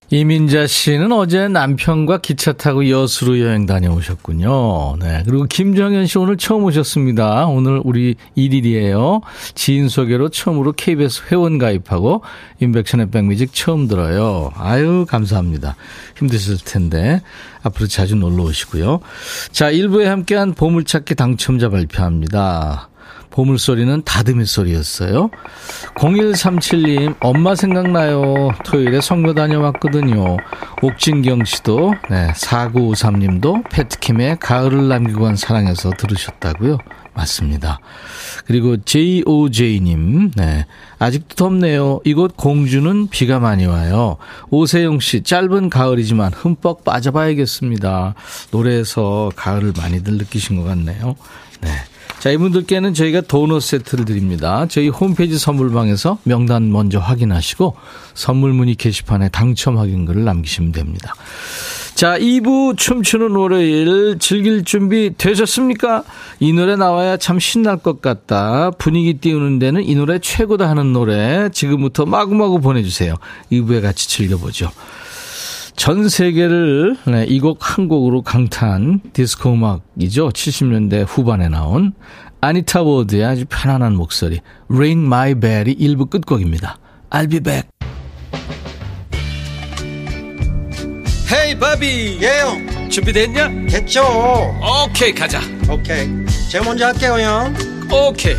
[0.08, 4.96] 이민자 씨는 어제 남편과 기차 타고 여수로 여행 다녀오셨군요.
[5.00, 5.22] 네.
[5.26, 7.46] 그리고 김정현 씨 오늘 처음 오셨습니다.
[7.46, 9.22] 오늘 우리 1일이에요.
[9.56, 12.22] 지인 소개로 처음으로 KBS 회원 가입하고
[12.60, 14.52] 인백션의 백뮤직 처음 들어요.
[14.54, 15.74] 아유, 감사합니다.
[16.16, 17.20] 힘드실 텐데
[17.64, 19.00] 앞으로 자주 놀러 오시고요.
[19.50, 22.90] 자, 1부에 함께한 보물찾기 당첨자 발표합니다.
[23.36, 25.28] 보물소리는 다듬이 소리였어요.
[25.96, 28.48] 0137님, 엄마 생각나요.
[28.64, 30.38] 토요일에 성묘 다녀왔거든요.
[30.80, 36.78] 옥진경 씨도, 네, 4953님도 페트킴의 가을을 남기고 간 사랑에서 들으셨다고요.
[37.12, 37.80] 맞습니다.
[38.46, 40.64] 그리고 JOJ님, 네.
[40.98, 42.00] 아직도 덥네요.
[42.04, 44.16] 이곳 공주는 비가 많이 와요.
[44.48, 48.14] 오세영 씨, 짧은 가을이지만 흠뻑 빠져봐야겠습니다.
[48.50, 51.16] 노래에서 가을을 많이들 느끼신 것 같네요.
[51.60, 51.68] 네.
[52.18, 54.66] 자, 이분들께는 저희가 도넛 세트를 드립니다.
[54.68, 57.76] 저희 홈페이지 선물방에서 명단 먼저 확인하시고
[58.14, 61.14] 선물 문의 게시판에 당첨 확인글을 남기시면 됩니다.
[61.94, 66.04] 자, 2부 춤추는 월요일 즐길 준비 되셨습니까?
[66.40, 68.70] 이 노래 나와야 참 신날 것 같다.
[68.72, 73.14] 분위기 띄우는 데는 이 노래 최고다 하는 노래 지금부터 마구마구 보내주세요.
[73.50, 74.70] 2부에 같이 즐겨보죠.
[75.76, 80.30] 전 세계를 네, 이곡 한 곡으로 강타한 디스코 음악이죠.
[80.30, 81.92] 70년대 후반에 나온
[82.40, 86.78] 아니타 워드의 아주 편안한 목소리 Ring My Bell이 일부 끝곡입니다.
[87.10, 87.68] I'll be back.
[91.32, 93.48] 헤이 바비 예영 준비됐냐?
[93.68, 94.02] 됐죠
[94.84, 96.08] 오케이 가자 오케이
[96.50, 97.52] 제가 먼저 할게요 형
[97.92, 98.36] 오케이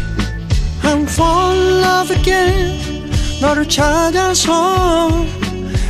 [0.84, 5.12] I'm fall in love again 너를 찾아서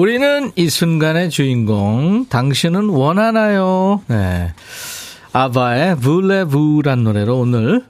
[0.00, 4.50] 우리는 이 순간의 주인공 당신은 원하나요 네.
[5.34, 7.84] 아바의 Voulez-Vous란 노래로 오늘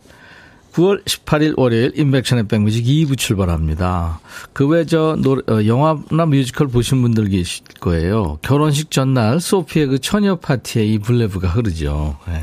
[0.73, 4.19] 9월 18일 월요일 임백천의 백뮤직 2부 출발합니다.
[4.53, 8.41] 그 왜 저 어, 영화나 뮤지컬 보신 분들 계실 거예요.
[8.43, 12.17] 결혼식 전날 소피의 그 처녀 파티에 이 Voulez-Vous가 흐르죠.
[12.27, 12.43] 네.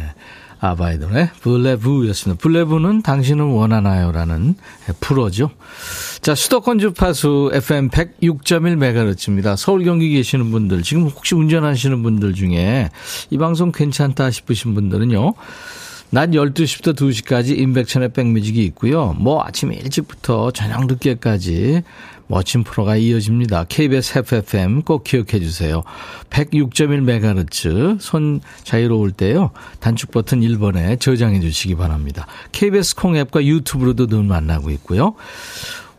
[0.60, 2.42] 아바의 노래 Voulez-Vous였습니다.
[2.42, 4.56] Voulez-Vous는 당신은 원하나요라는
[5.00, 5.52] 불어죠.
[6.22, 9.56] 자 수도권 주파수 FM 106.1MHz입니다.
[9.56, 12.90] 서울 경기 계시는 분들 지금 혹시 운전하시는 분들 중에
[13.30, 15.34] 이 방송 괜찮다 싶으신 분들은요.
[16.10, 19.14] 낮 12시부터 2시까지 인백천의 백뮤직이 있고요.
[19.20, 21.84] 뭐 아침 일찍부터 저녁 늦게까지
[22.28, 23.66] 멋진 프로가 이어집니다.
[23.66, 25.84] KBS FFM 꼭 기억해 주세요.
[26.30, 29.52] 106.1MHz 손 자유로울 때요.
[29.80, 32.28] 단축 버튼 1번에 저장해 주시기 바랍니다.
[32.52, 35.16] KBS 콩 앱과 유튜브로도 늘 만나고 있고요.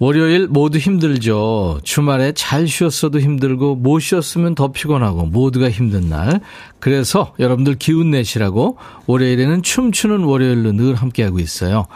[0.01, 1.81] 월요일 모두 힘들죠.
[1.83, 6.41] 주말에 잘 쉬었어도 힘들고 못 쉬었으면 더 피곤하고 모두가 힘든 날.
[6.79, 11.87] 그래서 여러분들 기운 내시라고 월요일에는 춤추는 월요일로 늘 함께하고 있어요.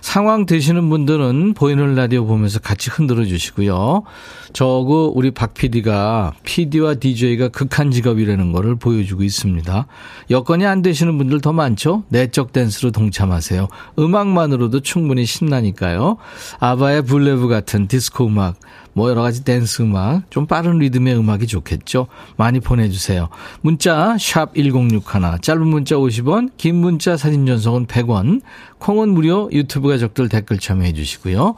[0.00, 4.04] 상황 되시는 분들은 보이는 라디오 보면서 같이 흔들어 주시고요.
[4.52, 9.86] 저거 우리 박 PD가 PD와 DJ가 극한 직업이라는 거를 보여주고 있습니다.
[10.30, 12.04] 여건이 안 되시는 분들 더 많죠?
[12.08, 13.68] 내적 댄스로 동참하세요.
[13.98, 16.16] 음악만으로도 충분히 신나니까요.
[16.58, 18.56] 아바의 Voulez-Vous 같은 디스코 음악
[18.92, 22.08] 뭐 여러 가지 댄스 음악, 좀 빠른 리듬의 음악이 좋겠죠.
[22.36, 23.28] 많이 보내주세요.
[23.60, 28.40] 문자 샵 1061, 짧은 문자 50원, 긴 문자 사진 전송은 100원,
[28.78, 31.54] 콩은 무료, 유튜브 가족들 댓글 참여해 주시고요.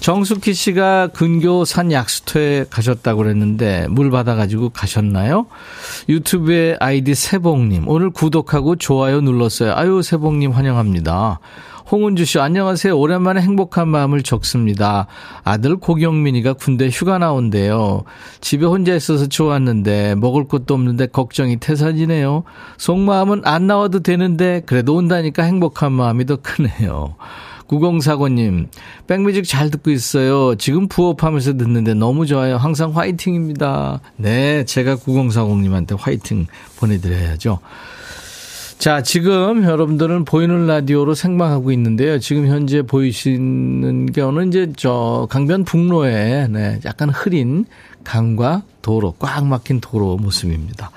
[0.00, 5.46] 정숙희 씨가 근교 산 약수터에 가셨다고 그랬는데 물 받아가지고 가셨나요?
[6.08, 9.74] 유튜브에 아이디 세봉님, 오늘 구독하고 좋아요 눌렀어요.
[9.74, 11.40] 아유, 세봉님 환영합니다.
[11.90, 12.98] 홍은주 씨, 안녕하세요.
[12.98, 15.06] 오랜만에 행복한 마음을 적습니다.
[15.44, 18.02] 아들 고경민이가 군대 휴가 나온대요.
[18.40, 22.42] 집에 혼자 있어서 좋았는데, 먹을 것도 없는데 걱정이 태산이네요.
[22.78, 27.14] 속마음은 안 나와도 되는데, 그래도 온다니까 행복한 마음이 더 크네요.
[27.68, 28.66] 9049님,
[29.06, 30.56] 백뮤직 잘 듣고 있어요.
[30.56, 32.56] 지금 부업하면서 듣는데 너무 좋아요.
[32.56, 34.00] 항상 화이팅입니다.
[34.16, 36.46] 네, 제가 9040님한테 화이팅
[36.78, 37.60] 보내드려야죠.
[38.78, 42.18] 자, 지금 여러분들은 보이는 라디오로 생방하고 있는데요.
[42.18, 47.64] 지금 현재 보이시는 경우는 이제 저 강변 북로에 네, 약간 흐린
[48.04, 50.90] 강과 도로, 꽉 막힌 도로 모습입니다.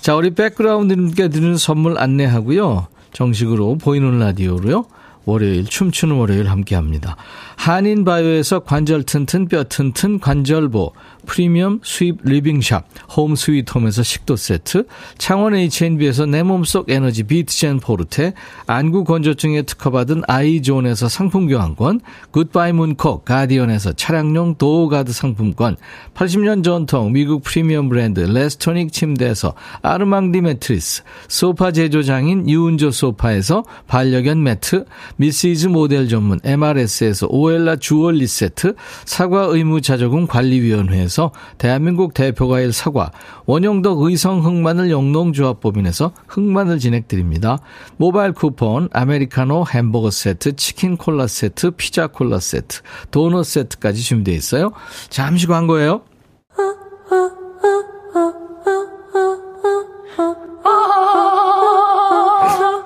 [0.00, 2.88] 자, 우리 백그라운드님께 드리는 선물 안내하고요.
[3.12, 4.84] 정식으로 보이는 라디오로요.
[5.24, 7.16] 월요일 춤추는 월요일 함께 합니다.
[7.56, 10.92] 한인바이오에서 관절 튼튼 뼈 튼튼 관절보
[11.26, 12.86] 프리미엄 수입 리빙샵
[13.16, 14.86] 홈 스위트홈에서 식도 세트
[15.18, 18.34] 창원 H&B에서 내 몸속 에너지 비트젠 포르테
[18.66, 25.76] 안구 건조증에 특허받은 아이존에서 상품 교환권 굿바이 문콕 가디언에서 차량용 도어가드 상품권
[26.14, 34.84] 80년 전통 미국 프리미엄 브랜드 레스토닉 침대에서 아르망디 매트리스 소파 제조장인 유운조 소파에서 반려견 매트
[35.16, 43.10] 미시즈 모델 전문 MRS에서 오엘라 주얼리 세트 사과 의무 자조금 관리위원회에서 대한민국 대표과일 사과,
[43.46, 47.58] 원형덕 의성 흑마늘 영농조합법인에서 흑마늘 진액 드립니다.
[47.98, 52.80] 모바일 쿠폰, 아메리카노 햄버거 세트, 치킨 콜라 세트, 피자 콜라 세트,
[53.10, 54.72] 도넛 세트까지 준비되어 있어요.
[55.10, 56.02] 잠시 광고예요.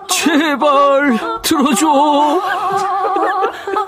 [0.08, 1.86] 제발 들어줘.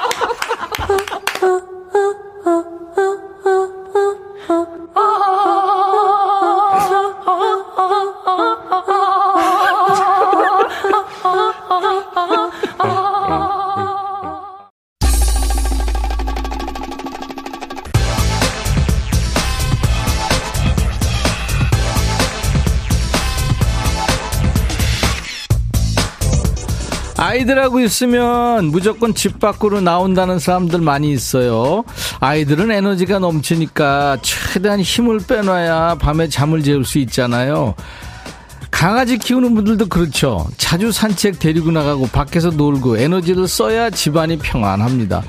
[27.61, 31.83] 아이들하고 있으면 무조건 집 밖으로 나온다는 사람들 많이 있어요.
[32.19, 37.75] 아이들은 에너지가 넘치니까 최대한 힘을 빼놔야 밤에 잠을 재울 수 있잖아요.
[38.71, 40.47] 강아지 키우는 분들도 그렇죠.
[40.57, 45.23] 자주 산책 데리고 나가고 밖에서 놀고 에너지를 써야 집안이 평안합니다.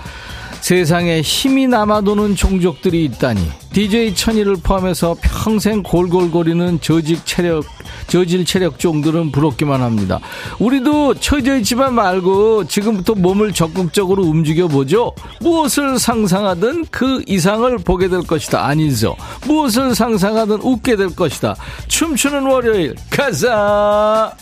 [0.60, 7.64] 세상에 힘이 남아도는 종족들이 있다니 DJ 천이를 포함해서 평생 골골거리는 저직 체력
[8.06, 10.20] 저질 체력종들은 부럽기만 합니다.
[10.58, 15.12] 우리도 처져 있지만 말고 지금부터 몸을 적극적으로 움직여 보죠.
[15.40, 18.64] 무엇을 상상하든 그 이상을 보게 될 것이다.
[18.64, 19.16] 아니죠.
[19.46, 21.54] 무엇을 상상하든 웃게 될 것이다.
[21.88, 24.32] 춤추는 월요일 가자.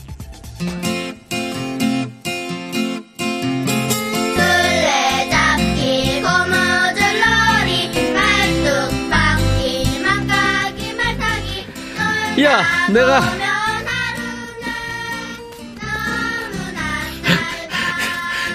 [12.42, 13.20] 야, 내가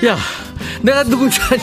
[0.05, 0.17] 야,
[0.81, 1.61] 내가 누군지 아니?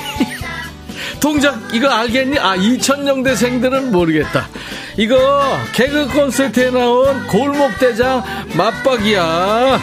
[1.20, 2.38] 동작 이거 알겠니?
[2.38, 4.48] 아, 2000년대생들은 모르겠다.
[4.96, 8.24] 이거 개그 콘서트에 나온 골목대장
[8.56, 9.80] 맞박이야.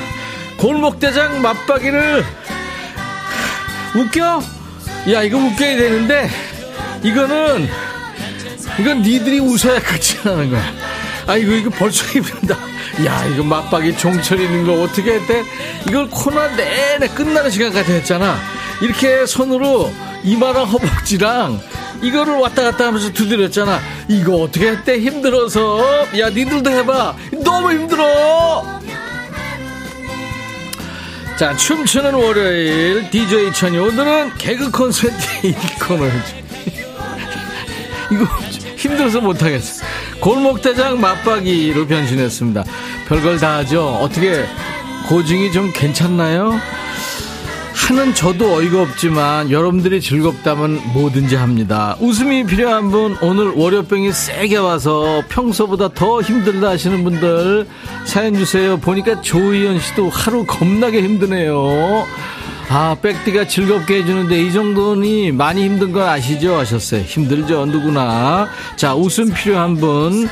[0.58, 2.26] 골목대장 맞박이를
[3.96, 4.44] 웃겨?
[5.14, 6.30] 야, 이거 웃겨야 되는데
[7.04, 7.70] 이거는
[8.80, 10.74] 이건 니들이 웃어야 끝이 나는 거야.
[11.28, 12.58] 아, 이거, 이거 벌써 힘든다.
[13.06, 15.44] 야, 이거 맞박이 종철 있는 거 어떻게 했대?
[15.88, 18.38] 이걸 코너 내내 끝나는 시간까지 했잖아.
[18.82, 19.92] 이렇게 손으로
[20.24, 21.60] 이마랑 허벅지랑
[22.02, 23.80] 이거를 왔다 갔다 하면서 두드렸잖아.
[24.08, 25.00] 이거 어떻게 했대?
[25.00, 26.08] 힘들어서.
[26.20, 27.16] 야, 니들도 해봐.
[27.44, 28.80] 너무 힘들어!
[31.38, 36.16] 자, 춤추는 월요일 DJ 천이 오늘은 개그 콘서트 이 코너죠.
[38.12, 38.26] 이거
[38.76, 39.86] 힘들어서 못하겠어.
[40.20, 42.64] 골목대장 맞박이로 변신했습니다.
[43.08, 43.88] 별걸 다 하죠.
[44.02, 44.46] 어떻게
[45.08, 46.60] 고증이 좀 괜찮나요?
[47.88, 51.98] 하는 저도 어이가 없지만 여러분들이 즐겁다면 뭐든지 합니다.
[52.00, 57.68] 웃음이 필요한 분 오늘 월요병이 세게 와서 평소보다 더 힘들다 하시는 분들
[58.06, 58.78] 사연 주세요.
[58.78, 62.06] 보니까 조희연 씨도 하루 겁나게 힘드네요.
[62.70, 66.56] 아, 백디가 즐겁게 해주는데 이 정도니 많이 힘든 건 아시죠?
[66.56, 67.02] 하셨어요.
[67.02, 68.48] 힘들죠, 누구나.
[68.76, 70.30] 자, 웃음 필요한 분.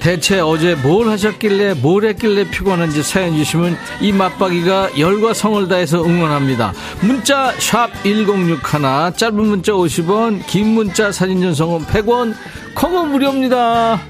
[0.00, 6.72] 대체 어제 뭘 하셨길래 뭘 했길래 피곤한지 사연 주시면 이 맞박이가 열과 성을 다해서 응원합니다.
[7.00, 12.34] 문자 샵 1061, 짧은 문자 50원, 긴 문자 사진 전송은 100원,
[12.74, 14.00] 콩은 무료입니다.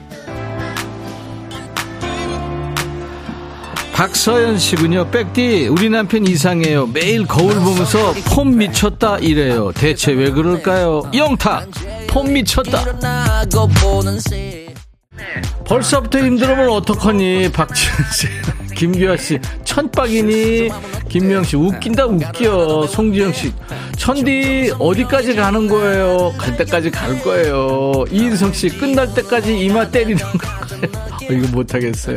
[3.99, 5.11] 박서연 씨군요.
[5.11, 6.87] 백디, 우리 남편 이상해요.
[6.87, 9.73] 매일 거울 보면서 폼 미쳤다 이래요.
[9.73, 11.11] 대체 왜 그럴까요?
[11.13, 11.67] 영탁,
[12.07, 12.85] 폼 미쳤다.
[15.65, 18.29] 벌써부터 힘들으면 어떡하니 박지현 씨.
[18.75, 19.39] 김규아 씨.
[19.65, 20.69] 천박이니?
[21.09, 21.57] 김명 씨.
[21.57, 22.87] 웃긴다 웃겨.
[22.87, 23.53] 송지영 씨.
[23.97, 26.33] 천디 어디까지 가는 거예요?
[26.39, 28.05] 갈 때까지 갈 거예요.
[28.11, 30.59] 이인성 씨 끝날 때까지 이마 때리는 건가요.
[31.29, 32.17] 어, 이거 못하겠어요.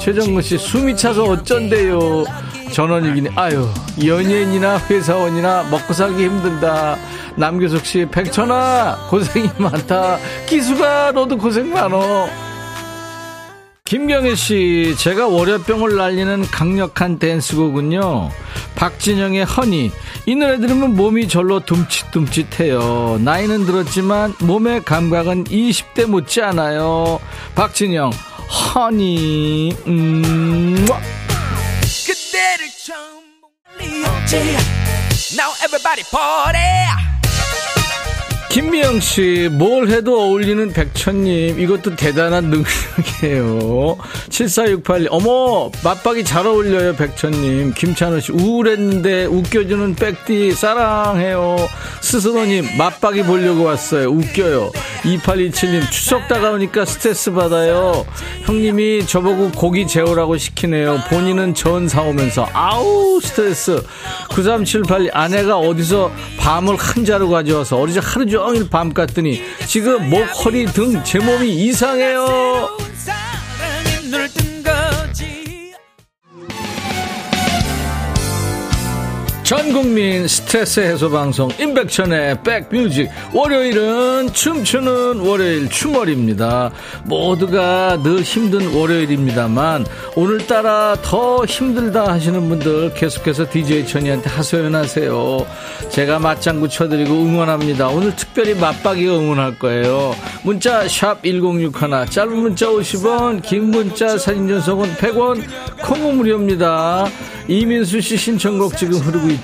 [0.00, 2.24] 최정근 씨 숨이 차서 어쩐대요
[2.72, 3.68] 전원일기니 아유
[4.04, 6.96] 연예인이나 회사원이나 먹고 살기 힘들다
[7.36, 12.28] 남규석 씨 백천아 고생이 많다 기수가 너도 고생 많어
[13.90, 18.30] 김경혜 씨, 제가 월요병을 날리는 강력한 댄스곡은요.
[18.76, 19.90] 박진영의 허니.
[20.26, 23.18] 이 노래 들으면 몸이 절로 둠칫둠칫해요.
[23.24, 27.18] 나이는 들었지만 몸의 감각은 20대 못지 않아요.
[27.56, 28.12] 박진영,
[28.76, 29.76] 허니.
[29.88, 30.86] 음.
[34.30, 34.54] 그대를 처음 본
[35.36, 37.09] Now everybody party
[38.50, 42.50] 김미영 씨, 뭘 해도 어울리는 백천님, 이것도 대단한
[43.22, 43.96] 능력이에요.
[44.28, 47.74] 7468, 어머, 맞박이 잘 어울려요, 백천님.
[47.74, 51.58] 김찬호 씨, 우울했는데 웃겨주는 백디, 사랑해요.
[52.00, 54.08] 스스로님, 맞박이 보려고 왔어요.
[54.08, 54.72] 웃겨요.
[55.04, 58.04] 2827님, 추석 다가오니까 스트레스 받아요.
[58.46, 61.04] 형님이 저보고 고기 재우라고 시키네요.
[61.08, 63.80] 본인은 전 사오면서, 아우, 스트레스.
[64.28, 70.64] 9378, 아내가 어디서 밤을 한 자루 가져와서 어리저 하루 종일 밤 깠더니 지금 목, 허리
[70.66, 72.79] 등 제 몸이 이상해요.
[79.50, 83.10] 전 국민 스트레스 해소 방송 임백천의 백뮤직.
[83.34, 86.70] 월요일은 춤추는 월요일 춤월입니다.
[87.02, 95.44] 모두가 늘 힘든 월요일입니다만 오늘따라 더 힘들다 하시는 분들 계속해서 DJ 천이한테 하소연하세요.
[95.88, 97.88] 제가 맞장구 쳐드리고 응원합니다.
[97.88, 100.14] 오늘 특별히 맞박이가 응원할 거예요.
[100.44, 105.42] 문자 샵 1061 짧은 문자 50원 긴 문자 사진 전송은 100원
[105.82, 107.08] 콩은 무료입니다.
[107.48, 109.39] 이민수 씨 신청곡 지금 흐르고 있죠.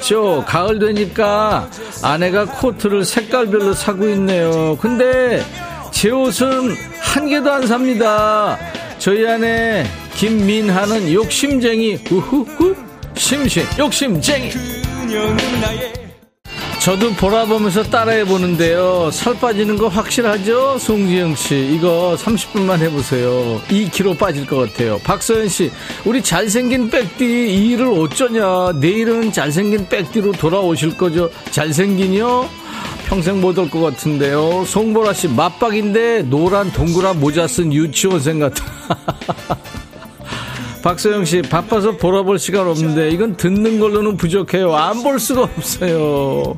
[0.47, 1.69] 가을 되니까
[2.03, 4.77] 아내가 코트를 색깔별로 사고 있네요.
[4.81, 5.43] 근데
[5.91, 8.59] 제 옷은 한 개도 안 삽니다.
[8.99, 9.85] 저희 아내
[10.15, 11.99] 김민하는 욕심쟁이.
[12.11, 12.75] 우후후.
[13.15, 13.65] 심심.
[13.79, 14.51] 욕심쟁이
[16.87, 19.11] 저도 보라보면서 따라해 보는데요.
[19.11, 20.79] 살 빠지는 거 확실하죠?
[20.79, 23.61] 송지영 씨, 이거 30분만 해보세요.
[23.69, 25.01] 2kg 빠질 것 같아요.
[25.01, 25.73] 박서연 씨,
[26.05, 28.79] 우리 잘생긴 백띠 이 일을 어쩌냐?
[28.79, 31.29] 내일은 잘생긴 백띠로 돌아오실 거죠?
[31.51, 32.49] 잘생긴요?
[33.07, 34.65] 평생 못 올 것 같은데요.
[34.65, 38.65] 송보라 씨, 맞박인데 노란 동그란 모자 쓴 유치원생 같아.
[40.87, 44.73] 박소영 씨, 바빠서 보러볼 시간 없는데, 이건 듣는 걸로는 부족해요.
[44.77, 46.57] 안 볼 수가 없어요.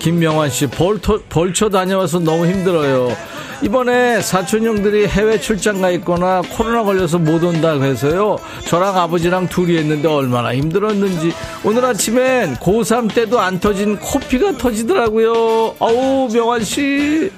[0.00, 3.16] 김명환 씨, 벌터, 벌초 다녀와서 너무 힘들어요.
[3.62, 8.36] 이번에 사촌 형들이 해외 출장 가 있거나 코로나 걸려서 못 온다고 해서요.
[8.66, 11.32] 저랑 아버지랑 둘이 했는데 얼마나 힘들었는지.
[11.62, 15.76] 오늘 아침엔 고3 때도 안 터진 코피가 터지더라고요.
[15.78, 17.30] 아우, 명환 씨.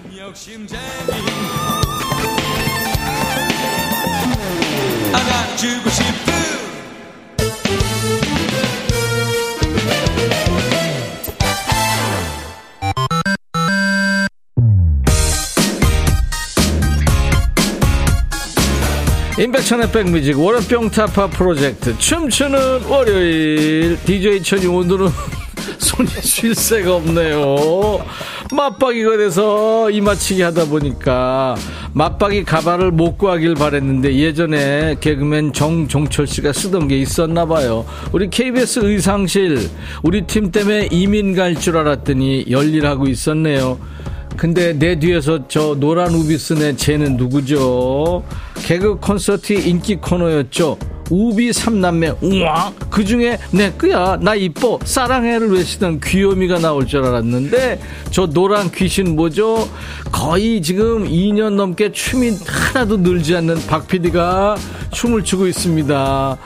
[5.14, 6.34] 안아주고 싶은
[19.38, 23.98] 임백천의 백뮤직 월요병 타파 프로젝트 춤추는 월요일.
[24.04, 25.08] DJ 천이 오늘은
[25.78, 28.04] 손이 쉴 새가 없네요
[28.52, 31.56] 맞박이가 돼서 이마치기 하다 보니까
[31.92, 38.80] 맞박이 가발을 못 구하길 바랬는데 예전에 개그맨 정종철 씨가 쓰던 게 있었나 봐요 우리 KBS
[38.82, 39.68] 의상실
[40.02, 43.78] 우리 팀 때문에 이민 갈 줄 알았더니 열일하고 있었네요
[44.36, 48.24] 근데 내 뒤에서 저 노란 우비 쓴애 쟤는 누구죠?
[48.66, 50.76] 개그 콘서트 인기 코너였죠.
[51.11, 57.80] 우비 삼남매 우와 그 중에 내 거야 나 이뻐 사랑해를 외치던 귀요미가 나올 줄 알았는데
[58.11, 59.68] 저 노란 귀신 뭐죠?
[60.11, 64.57] 거의 지금 2년 넘게 춤이 하나도 늘지 않는 박 PD가
[64.92, 66.38] 춤을 추고 있습니다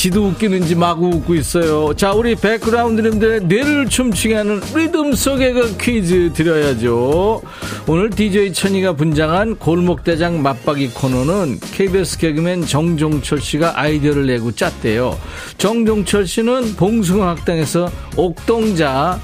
[0.00, 1.92] 지도 웃기는지 마구 웃고 있어요.
[1.94, 7.42] 자, 우리 백그라운드님들의 뇌를 춤추게 하는 리듬 속의 그 퀴즈 드려야죠.
[7.86, 15.18] 오늘 DJ 천이가 분장한 골목대장 맞박이 코너는 KBS 개그맨 정종철 씨가 아이디어를 내고 짰대요.
[15.58, 19.20] 정종철 씨는 봉숭아 학당에서 옥동자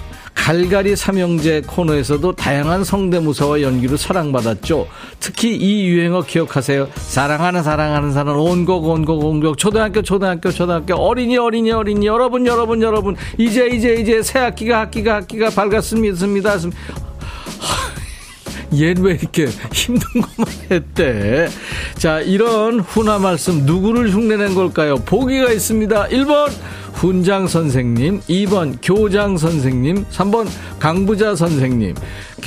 [0.46, 4.86] 갈갈이 삼형제 코너에서도 다양한 성대모사와 연기로 사랑받았죠.
[5.18, 6.86] 특히 이 유행어 기억하세요.
[6.94, 13.16] 사랑하는 사랑하는 사람 온곡 온곡 온곡 초등학교 초등학교 초등학교 어린이 어린이 어린이 여러분 여러분 여러분
[13.38, 16.14] 이제 이제 이제 새 학기가 학기가 학기가 밝았습니다.
[18.72, 21.48] 얘는 왜 이렇게 힘든 것만 했대?
[21.98, 24.96] 자, 이런 훈화 말씀 누구를 흉내낸 걸까요?
[24.96, 26.08] 보기가 있습니다.
[26.08, 26.50] 1번
[26.96, 31.94] 훈장 선생님, 2번 교장 선생님, 3번 강부자 선생님.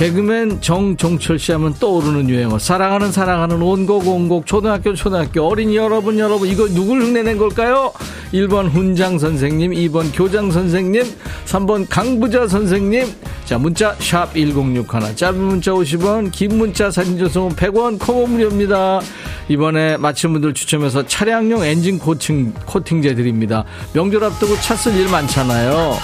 [0.00, 2.58] 개그맨 정종철 씨 하면 떠오르는 유행어.
[2.58, 7.92] 사랑하는 사랑하는 온곡 온곡 초등학교 초등학교 어린이 여러분 여러분 이거 누굴 흉내낸 걸까요?
[8.32, 11.02] 1번 훈장 선생님, 2번 교장 선생님,
[11.44, 13.12] 3번 강부자 선생님.
[13.44, 15.16] 자, 문자 샵 1061.
[15.16, 19.00] 짧은 문자 50원, 긴 문자 사진 전송은 100원, 콩 무료입니다.
[19.48, 23.66] 이번에 마친 분들 추첨해서 차량용 엔진 코팅, 코팅제 드립니다.
[23.92, 25.98] 명절 앞두고 차 쓸 일 많잖아요.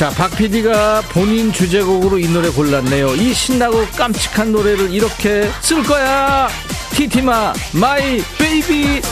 [0.00, 3.16] 자, 박 PD가 본인 주제곡으로 이 노래 골랐네요.
[3.16, 6.48] 이 신나고 깜찍한 노래를 이렇게 쓸 거야.
[6.92, 9.02] 티티마, My Baby.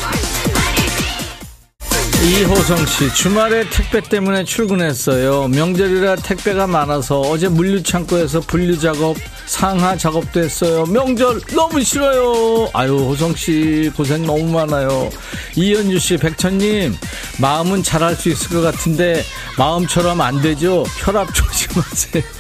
[2.29, 5.49] 이호성 씨, 주말에 택배 때문에 출근했어요.
[5.49, 9.17] 명절이라 택배가 많아서 어제 물류창고에서 분류 작업,
[9.47, 10.85] 상하 작업도 했어요.
[10.85, 12.69] 명절 너무 싫어요.
[12.75, 15.09] 아유, 호성 씨, 고생 너무 많아요.
[15.57, 16.95] 이현주 씨, 백천님,
[17.41, 19.25] 마음은 잘할 수 있을 것 같은데,
[19.57, 20.85] 마음처럼 안 되죠?
[20.99, 22.38] 혈압 조심하세요.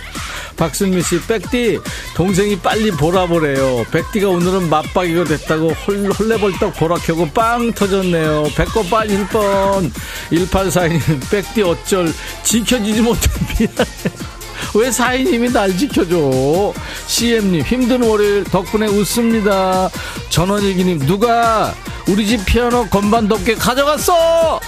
[0.59, 1.79] 박순미 씨, 백디,
[2.15, 3.87] 동생이 빨리 보라 보래요.
[3.93, 8.49] 백디가 오늘은 맞박이가 됐다고 홀, 홀레벌떡 보라 켜고 빵 터졌네요.
[8.57, 9.91] 배꼽 빠질 뻔.
[10.33, 13.21] 1842님, 백디 어쩔, 지켜주지 못해
[13.59, 14.29] 미안해.
[14.75, 16.75] 왜 사인님이 날 지켜줘?
[17.07, 19.89] CM님, 힘든 월요일 덕분에 웃습니다.
[20.29, 21.73] 전원일기님, 누가
[22.09, 24.61] 우리 집 피아노 건반 덮개 가져갔어!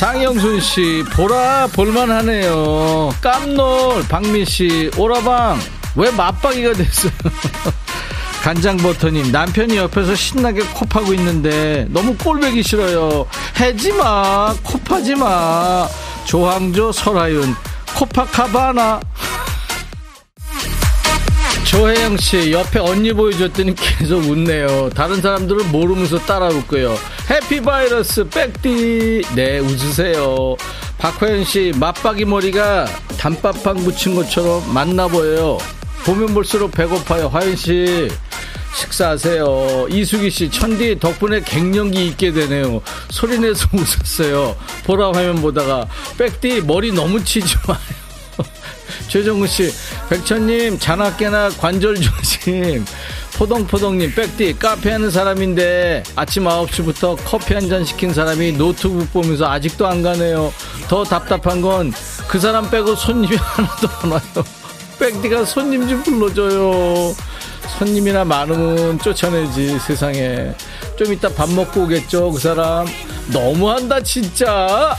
[0.00, 3.10] 장영순 씨, 보라 볼만하네요.
[3.20, 5.60] 깜놀 박민 씨, 오라방
[5.94, 7.12] 왜 맞박이가 됐어요?
[8.42, 13.26] 간장버터님 남편이 옆에서 신나게 코 파고 있는데 너무 꼴배기 싫어요.
[13.60, 15.86] 해지마 코 파지마.
[16.24, 17.54] 조항조 설아윤
[17.94, 19.00] 코파카바나
[21.70, 24.90] 조혜영 씨 옆에 언니 보여줬더니 계속 웃네요.
[24.90, 26.96] 다른 사람들은 모르면서 따라 웃고요.
[27.30, 30.56] 해피 바이러스 백디 네 웃으세요.
[30.98, 32.86] 박화연 씨 맞박이 머리가
[33.18, 35.58] 단팥빵 묻힌 것처럼 맛나 보여요.
[36.04, 37.28] 보면 볼수록 배고파요.
[37.28, 38.08] 화연 씨
[38.74, 39.86] 식사하세요.
[39.90, 42.82] 이수기 씨 천디 덕분에 갱년기 있게 되네요.
[43.10, 44.56] 소리내서 웃었어요.
[44.86, 45.86] 보라 화면 보다가
[46.18, 47.99] 백디 머리 너무 치지 마요.
[49.08, 49.70] 최정우 씨,
[50.08, 52.84] 백천님, 자나깨나 관절 조심.
[53.36, 59.86] 포동포동님, 백디, 카페 하는 사람인데 아침 9시부터 커피 한 잔 시킨 사람이 노트북 보면서 아직도
[59.86, 60.52] 안 가네요.
[60.88, 61.92] 더 답답한 건
[62.28, 64.44] 그 사람 빼고 손님이 하나도 안 와요.
[65.00, 67.14] 백디가 손님 좀 불러줘요.
[67.78, 70.52] 손님이나 많으면 쫓아내지, 세상에.
[70.96, 72.86] 좀 이따 밥 먹고 오겠죠, 그 사람.
[73.32, 74.96] 너무한다, 진짜.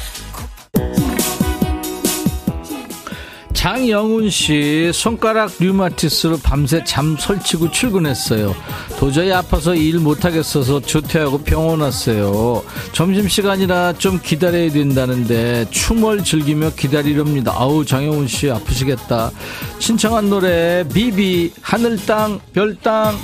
[3.61, 8.55] 장영훈 씨 손가락 류마티스로 밤새 잠 설치고 출근했어요.
[8.97, 12.63] 도저히 아파서 일 못하겠어서 조퇴하고 병원 왔어요.
[12.91, 17.53] 점심시간이라 좀 기다려야 된다는데 춤을 즐기며 기다리렵니다.
[17.55, 19.29] 아우 장영훈 씨 아프시겠다.
[19.77, 23.15] 신청한 노래 비비 하늘 땅 별땅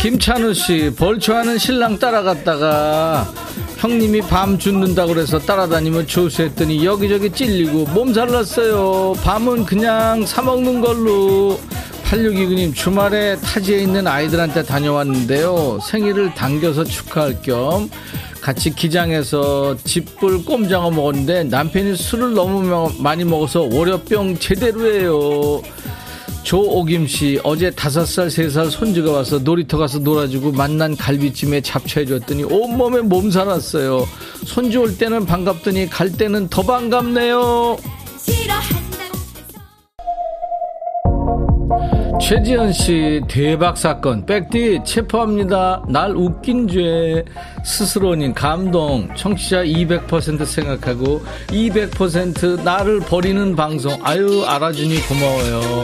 [0.00, 3.26] 김찬우 씨, 벌초하는 신랑 따라갔다가
[3.78, 9.14] 형님이 밤 죽는다고 그래서 따라다니면 조수했더니 여기저기 찔리고 몸살 났어요.
[9.22, 11.58] 밤은 그냥 사먹는 걸로.
[12.04, 15.80] 8629님, 주말에 타지에 있는 아이들한테 다녀왔는데요.
[15.82, 17.90] 생일을 당겨서 축하할 겸
[18.40, 25.62] 같이 기장에서 집불 꼼장어 먹었는데 남편이 술을 너무 많이 먹어서 월요병 제대로 해요.
[26.48, 32.44] 조오김 씨 어제 다섯 살 세 살 손주가 와서 놀이터 가서 놀아주고 만난 갈비찜에 잡채해줬더니
[32.44, 34.06] 온몸에 몸살 났어요.
[34.46, 37.76] 손주 올 때는 반갑더니 갈 때는 더 반갑네요.
[42.18, 45.84] 최지현 씨 대박 사건 백디 체포합니다.
[45.88, 47.24] 날 웃긴 죄
[47.62, 55.82] 스스로님 감동 청취자 200% 생각하고 200% 나를 버리는 방송 아유 알아주니 고마워요.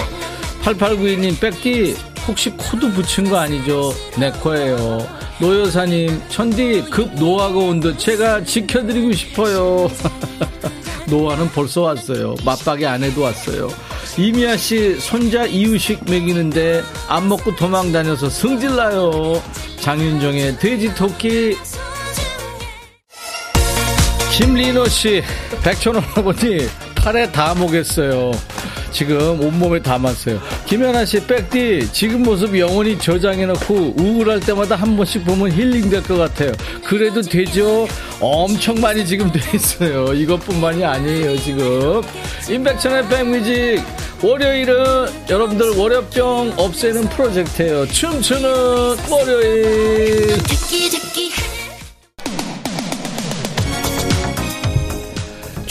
[0.65, 1.95] 8892님 백디
[2.27, 3.93] 혹시 코드 붙인 거 아니죠?
[4.19, 5.07] 내 거예요.
[5.41, 9.91] 노여사님 천디 급 노화가 온 듯 제가 지켜드리고 싶어요.
[11.07, 12.35] 노화는 벌써 왔어요.
[12.45, 13.69] 맞박이 안에도 왔어요.
[14.17, 19.43] 이미아 씨 손자 이유식 먹이는데 안 먹고 도망 다녀서 승질나요.
[19.81, 21.57] 장윤정의 돼지 토끼.
[24.33, 25.23] 김리노 씨
[25.63, 28.31] 백천원 아버지 팔에 다 모겠어요.
[28.95, 30.41] 지금 온몸에 담았어요.
[30.67, 36.17] 김연아 씨, 백디, 지금 모습 영원히 저장해놓고 우울할 때마다 한 번씩 보면 힐링 될 것
[36.17, 36.53] 같아요.
[36.85, 37.89] 그래도 되죠?
[38.21, 40.15] 엄청 많이 지금 돼 있어요.
[40.15, 42.03] 이것뿐만이 아니에요, 지금.
[42.49, 43.83] 임백천의 백뮤직.
[44.23, 44.75] 월요일은
[45.29, 47.87] 여러분들 월요병 없애는 프로젝트예요.
[47.89, 48.49] 춤추는
[49.11, 50.39] 월요일.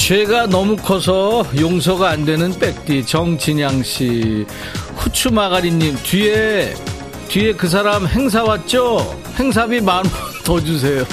[0.04, 4.46] 죄가 너무 커서 용서가 안 되는 백디 정진양 씨
[4.98, 6.74] 후추 마가리님 뒤에
[7.30, 9.18] 뒤에 그 사람 행사 왔죠?
[9.40, 10.04] 행사비 만 원
[10.44, 11.06] 더 주세요.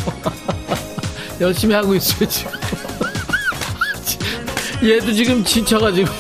[1.40, 2.50] 열심히 하고 있어요 지금.
[4.82, 6.10] 얘도 지금 지쳐가지고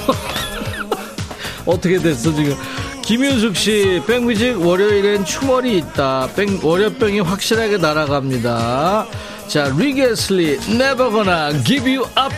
[1.66, 2.54] 어떻게 됐어 지금?
[3.02, 6.28] 김윤숙 씨, 백뮤직 월요일엔 추월이 있다.
[6.36, 9.08] 백, 월요병이 확실하게 날아갑니다.
[9.50, 12.32] 자, 리게슬리, Never Gonna Give You Up.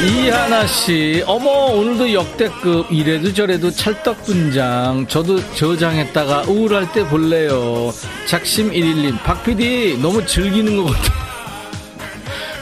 [0.00, 5.08] 이하나 씨, 어머, 오늘도 역대급, 이래도 저래도 찰떡 분장.
[5.08, 7.92] 저도 저장했다가 우울할 때 볼래요.
[8.28, 11.25] 작심 1일님, 박 PD, 너무 즐기는 것 같아요.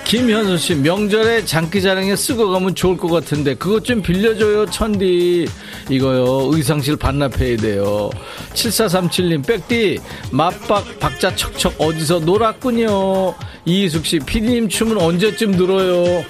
[0.04, 5.46] 김현수 씨, 명절에 장기자랑에 쓰고 가면 좋을 것 같은데, 그것 좀 빌려줘요, 천디.
[5.90, 8.10] 이거요, 의상실 반납해야 돼요.
[8.52, 9.98] 7437님, 백디,
[10.30, 13.34] 맞박, 박자 척척 어디서 놀았군요.
[13.64, 16.22] 이희숙 씨, 피디님 춤은 언제쯤 들어요?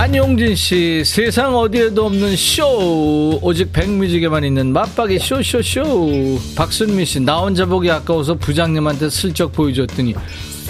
[0.00, 3.38] 안용진 씨, 세상 어디에도 없는 쇼.
[3.42, 6.40] 오직 백뮤직에만 있는 맛박이 쇼쇼쇼.
[6.56, 10.14] 박순미 씨, 나 혼자 보기 아까워서 부장님한테 슬쩍 보여줬더니,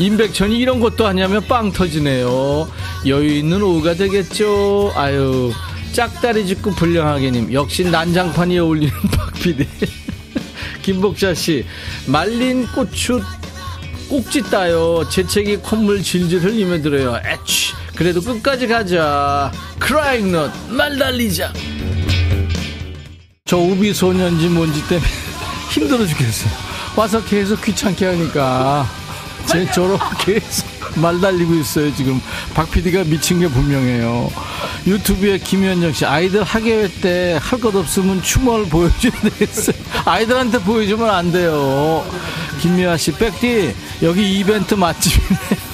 [0.00, 2.68] 임백천이 이런 것도 하냐며 빵 터지네요.
[3.06, 4.92] 여유 있는 오후가 되겠죠.
[4.96, 5.52] 아유,
[5.92, 7.52] 짝다리 짚고 불량하게님.
[7.52, 9.64] 역시 난장판이 어울리는 박피디.
[10.82, 11.64] 김복자 씨,
[12.08, 13.22] 말린 고추
[14.08, 15.08] 꼭지 따요.
[15.08, 17.20] 재채기 콧물 질질 흘리며 들어요.
[17.24, 17.69] 에취.
[18.00, 19.52] 그래도 끝까지 가자.
[19.78, 21.52] 크라잉 넛, 말 달리자.
[23.44, 25.06] 저 우비 소년지 뭔지 때문에
[25.70, 26.50] 힘들어 죽겠어요.
[26.96, 28.88] 와서 계속 귀찮게 하니까.
[29.44, 30.66] 제 저렇게 계속
[30.98, 32.22] 말 달리고 있어요, 지금.
[32.54, 34.32] 박 PD가 미친 게 분명해요.
[34.86, 39.76] 유튜브에 김현정 씨, 아이들 학예회 때 할 것 없으면 춤을 보여줘야 되겠어요.
[40.06, 42.02] 아이들한테 보여주면 안 돼요.
[42.62, 45.68] 김미아 씨, 백디, 여기 이벤트 맛집이네.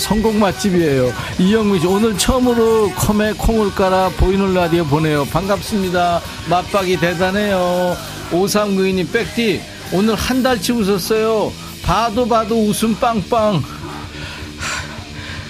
[0.00, 1.12] 성공 맛집이에요.
[1.38, 5.26] 이영미 씨, 오늘 처음으로 컴에 콩을 깔아 보이는 라디오 보내요.
[5.26, 6.20] 반갑습니다.
[6.48, 7.96] 맛박이 대단해요.
[8.32, 9.60] 5392님, 백디,
[9.92, 11.52] 오늘 한 달치 웃었어요.
[11.82, 13.62] 봐도 봐도 웃음 빵빵.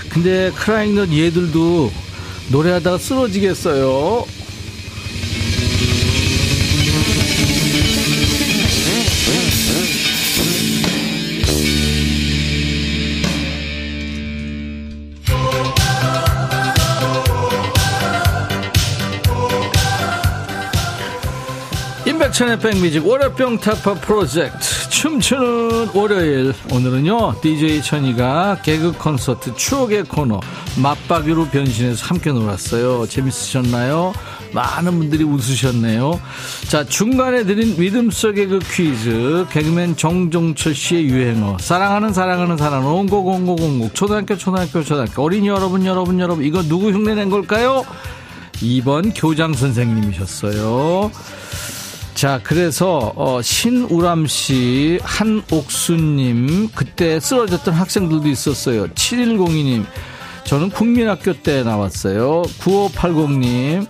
[0.08, 1.92] 근데 크라잉넛 얘들도
[2.50, 4.26] 노래하다가 쓰러지겠어요.
[22.40, 24.88] 임백천의 백뮤직 월요병 타파 프로젝트.
[24.88, 26.54] 춤추는 월요일.
[26.72, 30.40] 오늘은요 DJ 천이가 개그 콘서트 추억의 코너
[30.82, 33.06] 맞박이로 변신해서 함께 놀았어요.
[33.06, 34.14] 재밌으셨나요?
[34.52, 36.20] 많은 분들이 웃으셨네요.
[36.68, 39.46] 자 중간에 드린 리듬 속의 그 퀴즈.
[39.50, 41.58] 개그맨 정종철 씨의 유행어.
[41.58, 45.22] 사랑하는 사랑하는 사랑 온곡 초등학교 초등학교 초등학교.
[45.22, 46.44] 어린이 여러분 여러분 여러분.
[46.44, 47.84] 이거 누구 흉내낸 걸까요?
[48.60, 51.10] 2번 교장 선생님이셨어요
[52.20, 58.88] 자, 그래서 어, 신우람 씨, 한옥수님, 그때 쓰러졌던 학생들도 있었어요.
[58.88, 59.86] 7102님,
[60.44, 62.42] 저는 국민학교 때 나왔어요.
[62.58, 63.86] 9580님,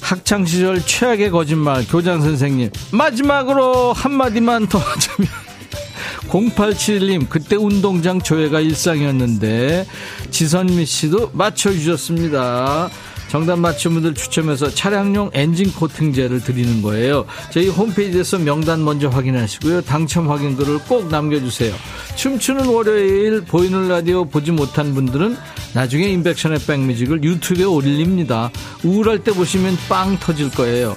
[0.00, 5.30] 학창 시절 최악의 거짓말 교장 선생님 마지막으로 한마디만 더 하자면
[6.30, 9.86] 0871님 그때 운동장 조회가 일상이었는데
[10.32, 12.90] 지선미 씨도 맞춰주셨습니다.
[13.34, 17.26] 정답 맞춘 분들 추첨해서 차량용 엔진 코팅제를 드리는 거예요.
[17.50, 19.80] 저희 홈페이지에서 명단 먼저 확인하시고요.
[19.80, 21.74] 당첨 확인글을 꼭 남겨주세요.
[22.14, 25.36] 춤추는 월요일 보이는 라디오 보지 못한 분들은
[25.74, 28.52] 나중에 인백션의 백뮤직을 유튜브에 올립니다.
[28.84, 30.96] 우울할 때 보시면 빵 터질 거예요.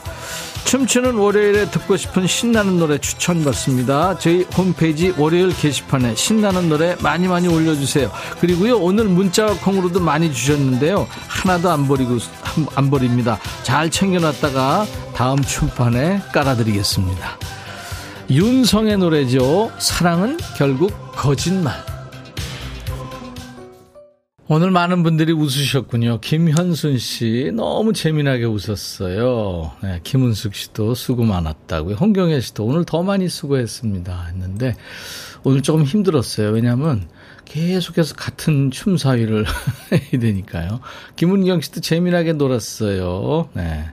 [0.67, 4.19] 춤추는 월요일에 듣고 싶은 신나는 노래 추천받습니다.
[4.19, 8.11] 저희 홈페이지 월요일 게시판에 신나는 노래 많이 많이 올려주세요.
[8.41, 11.07] 그리고요, 오늘 문자와 콩으로도 많이 주셨는데요.
[11.29, 12.17] 하나도 안 버리고,
[12.75, 13.39] 안 버립니다.
[13.63, 17.39] 잘 챙겨놨다가 다음 춤판에 깔아드리겠습니다.
[18.29, 19.71] 윤성의 노래죠.
[19.79, 21.96] 사랑은 결국 거짓말.
[24.49, 26.21] 오늘 많은 분들이 웃으셨군요.
[26.21, 29.73] 김현순 씨 너무 재미나게 웃었어요.
[29.83, 31.95] 네, 김은숙 씨도 수고 많았다고요.
[31.95, 34.27] 홍경혜 씨도 오늘 더 많이 수고했습니다.
[34.27, 34.73] 했는데
[35.43, 36.51] 오늘 조금 힘들었어요.
[36.51, 37.09] 왜냐하면
[37.43, 39.45] 계속해서 같은 춤 사위를
[39.91, 40.79] 해야 되니까요.
[41.17, 43.49] 김은경 씨도 재미나게 놀았어요.
[43.51, 43.83] 네.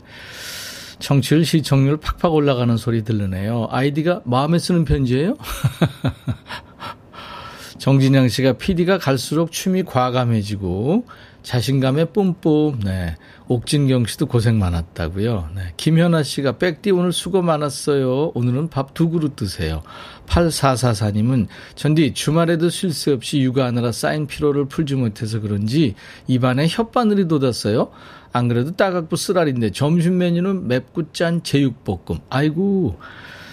[1.00, 3.66] 청취율 시청률 팍팍 올라가는 소리 들르네요.
[3.72, 5.36] 아이디가 마음에 쓰는 편지예요?
[7.84, 11.04] 정진영 씨가 PD가 갈수록 춤이 과감해지고
[11.42, 12.80] 자신감에 뿜뿜.
[12.82, 13.14] 네.
[13.48, 15.50] 옥진경 씨도 고생 많았다고요.
[15.54, 15.74] 네.
[15.76, 18.32] 김현아 씨가 백디 오늘 수고 많았어요.
[18.34, 19.82] 오늘은 밥 두 그릇 드세요.
[20.24, 25.94] 8444님은 전디 주말에도 쉴 새 없이 육아하느라 쌓인 피로를 풀지 못해서 그런지
[26.26, 27.90] 입안에 혓바늘이 돋았어요.
[28.32, 32.20] 안 그래도 따갑고 쓰라린데 점심 메뉴는 맵고 짠 제육볶음.
[32.30, 32.98] 아이고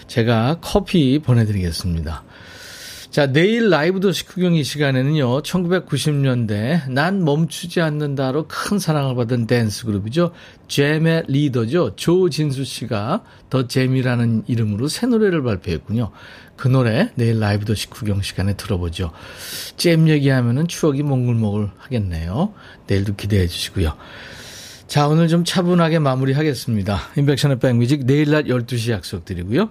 [0.08, 2.24] 제가 커피 보내드리겠습니다.
[3.12, 9.86] 자, 내일 라이브 도시 구경 이 시간에는요, 1990년대, 난 멈추지 않는다로 큰 사랑을 받은 댄스
[9.86, 10.32] 그룹이죠.
[10.70, 11.98] 잼의 리더죠.
[11.98, 16.12] 조진수 씨가 더 잼이라는 이름으로 새 노래를 발표했군요.
[16.56, 19.12] 그 노래 내일 라이브 도시 구경 시간에 들어보죠.
[19.76, 22.54] 잼 얘기하면은 추억이 몽글몽글 하겠네요.
[22.88, 23.94] 내일도 기대해 주시고요.
[24.88, 27.10] 자, 오늘 좀 차분하게 마무리하겠습니다.
[27.18, 29.70] 인백션의 백뮤직 내일 낮 12시 약속드리고요.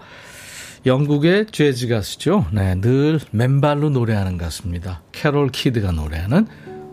[0.86, 2.46] 영국의 재즈 가수죠.
[2.52, 5.02] 네, 늘 맨발로 노래하는 가수입니다.
[5.12, 6.46] 캐롤 키드가 노래하는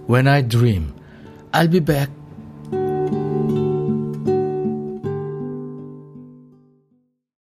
[0.10, 0.92] When I Dream,
[1.52, 2.17] I'll Be Back.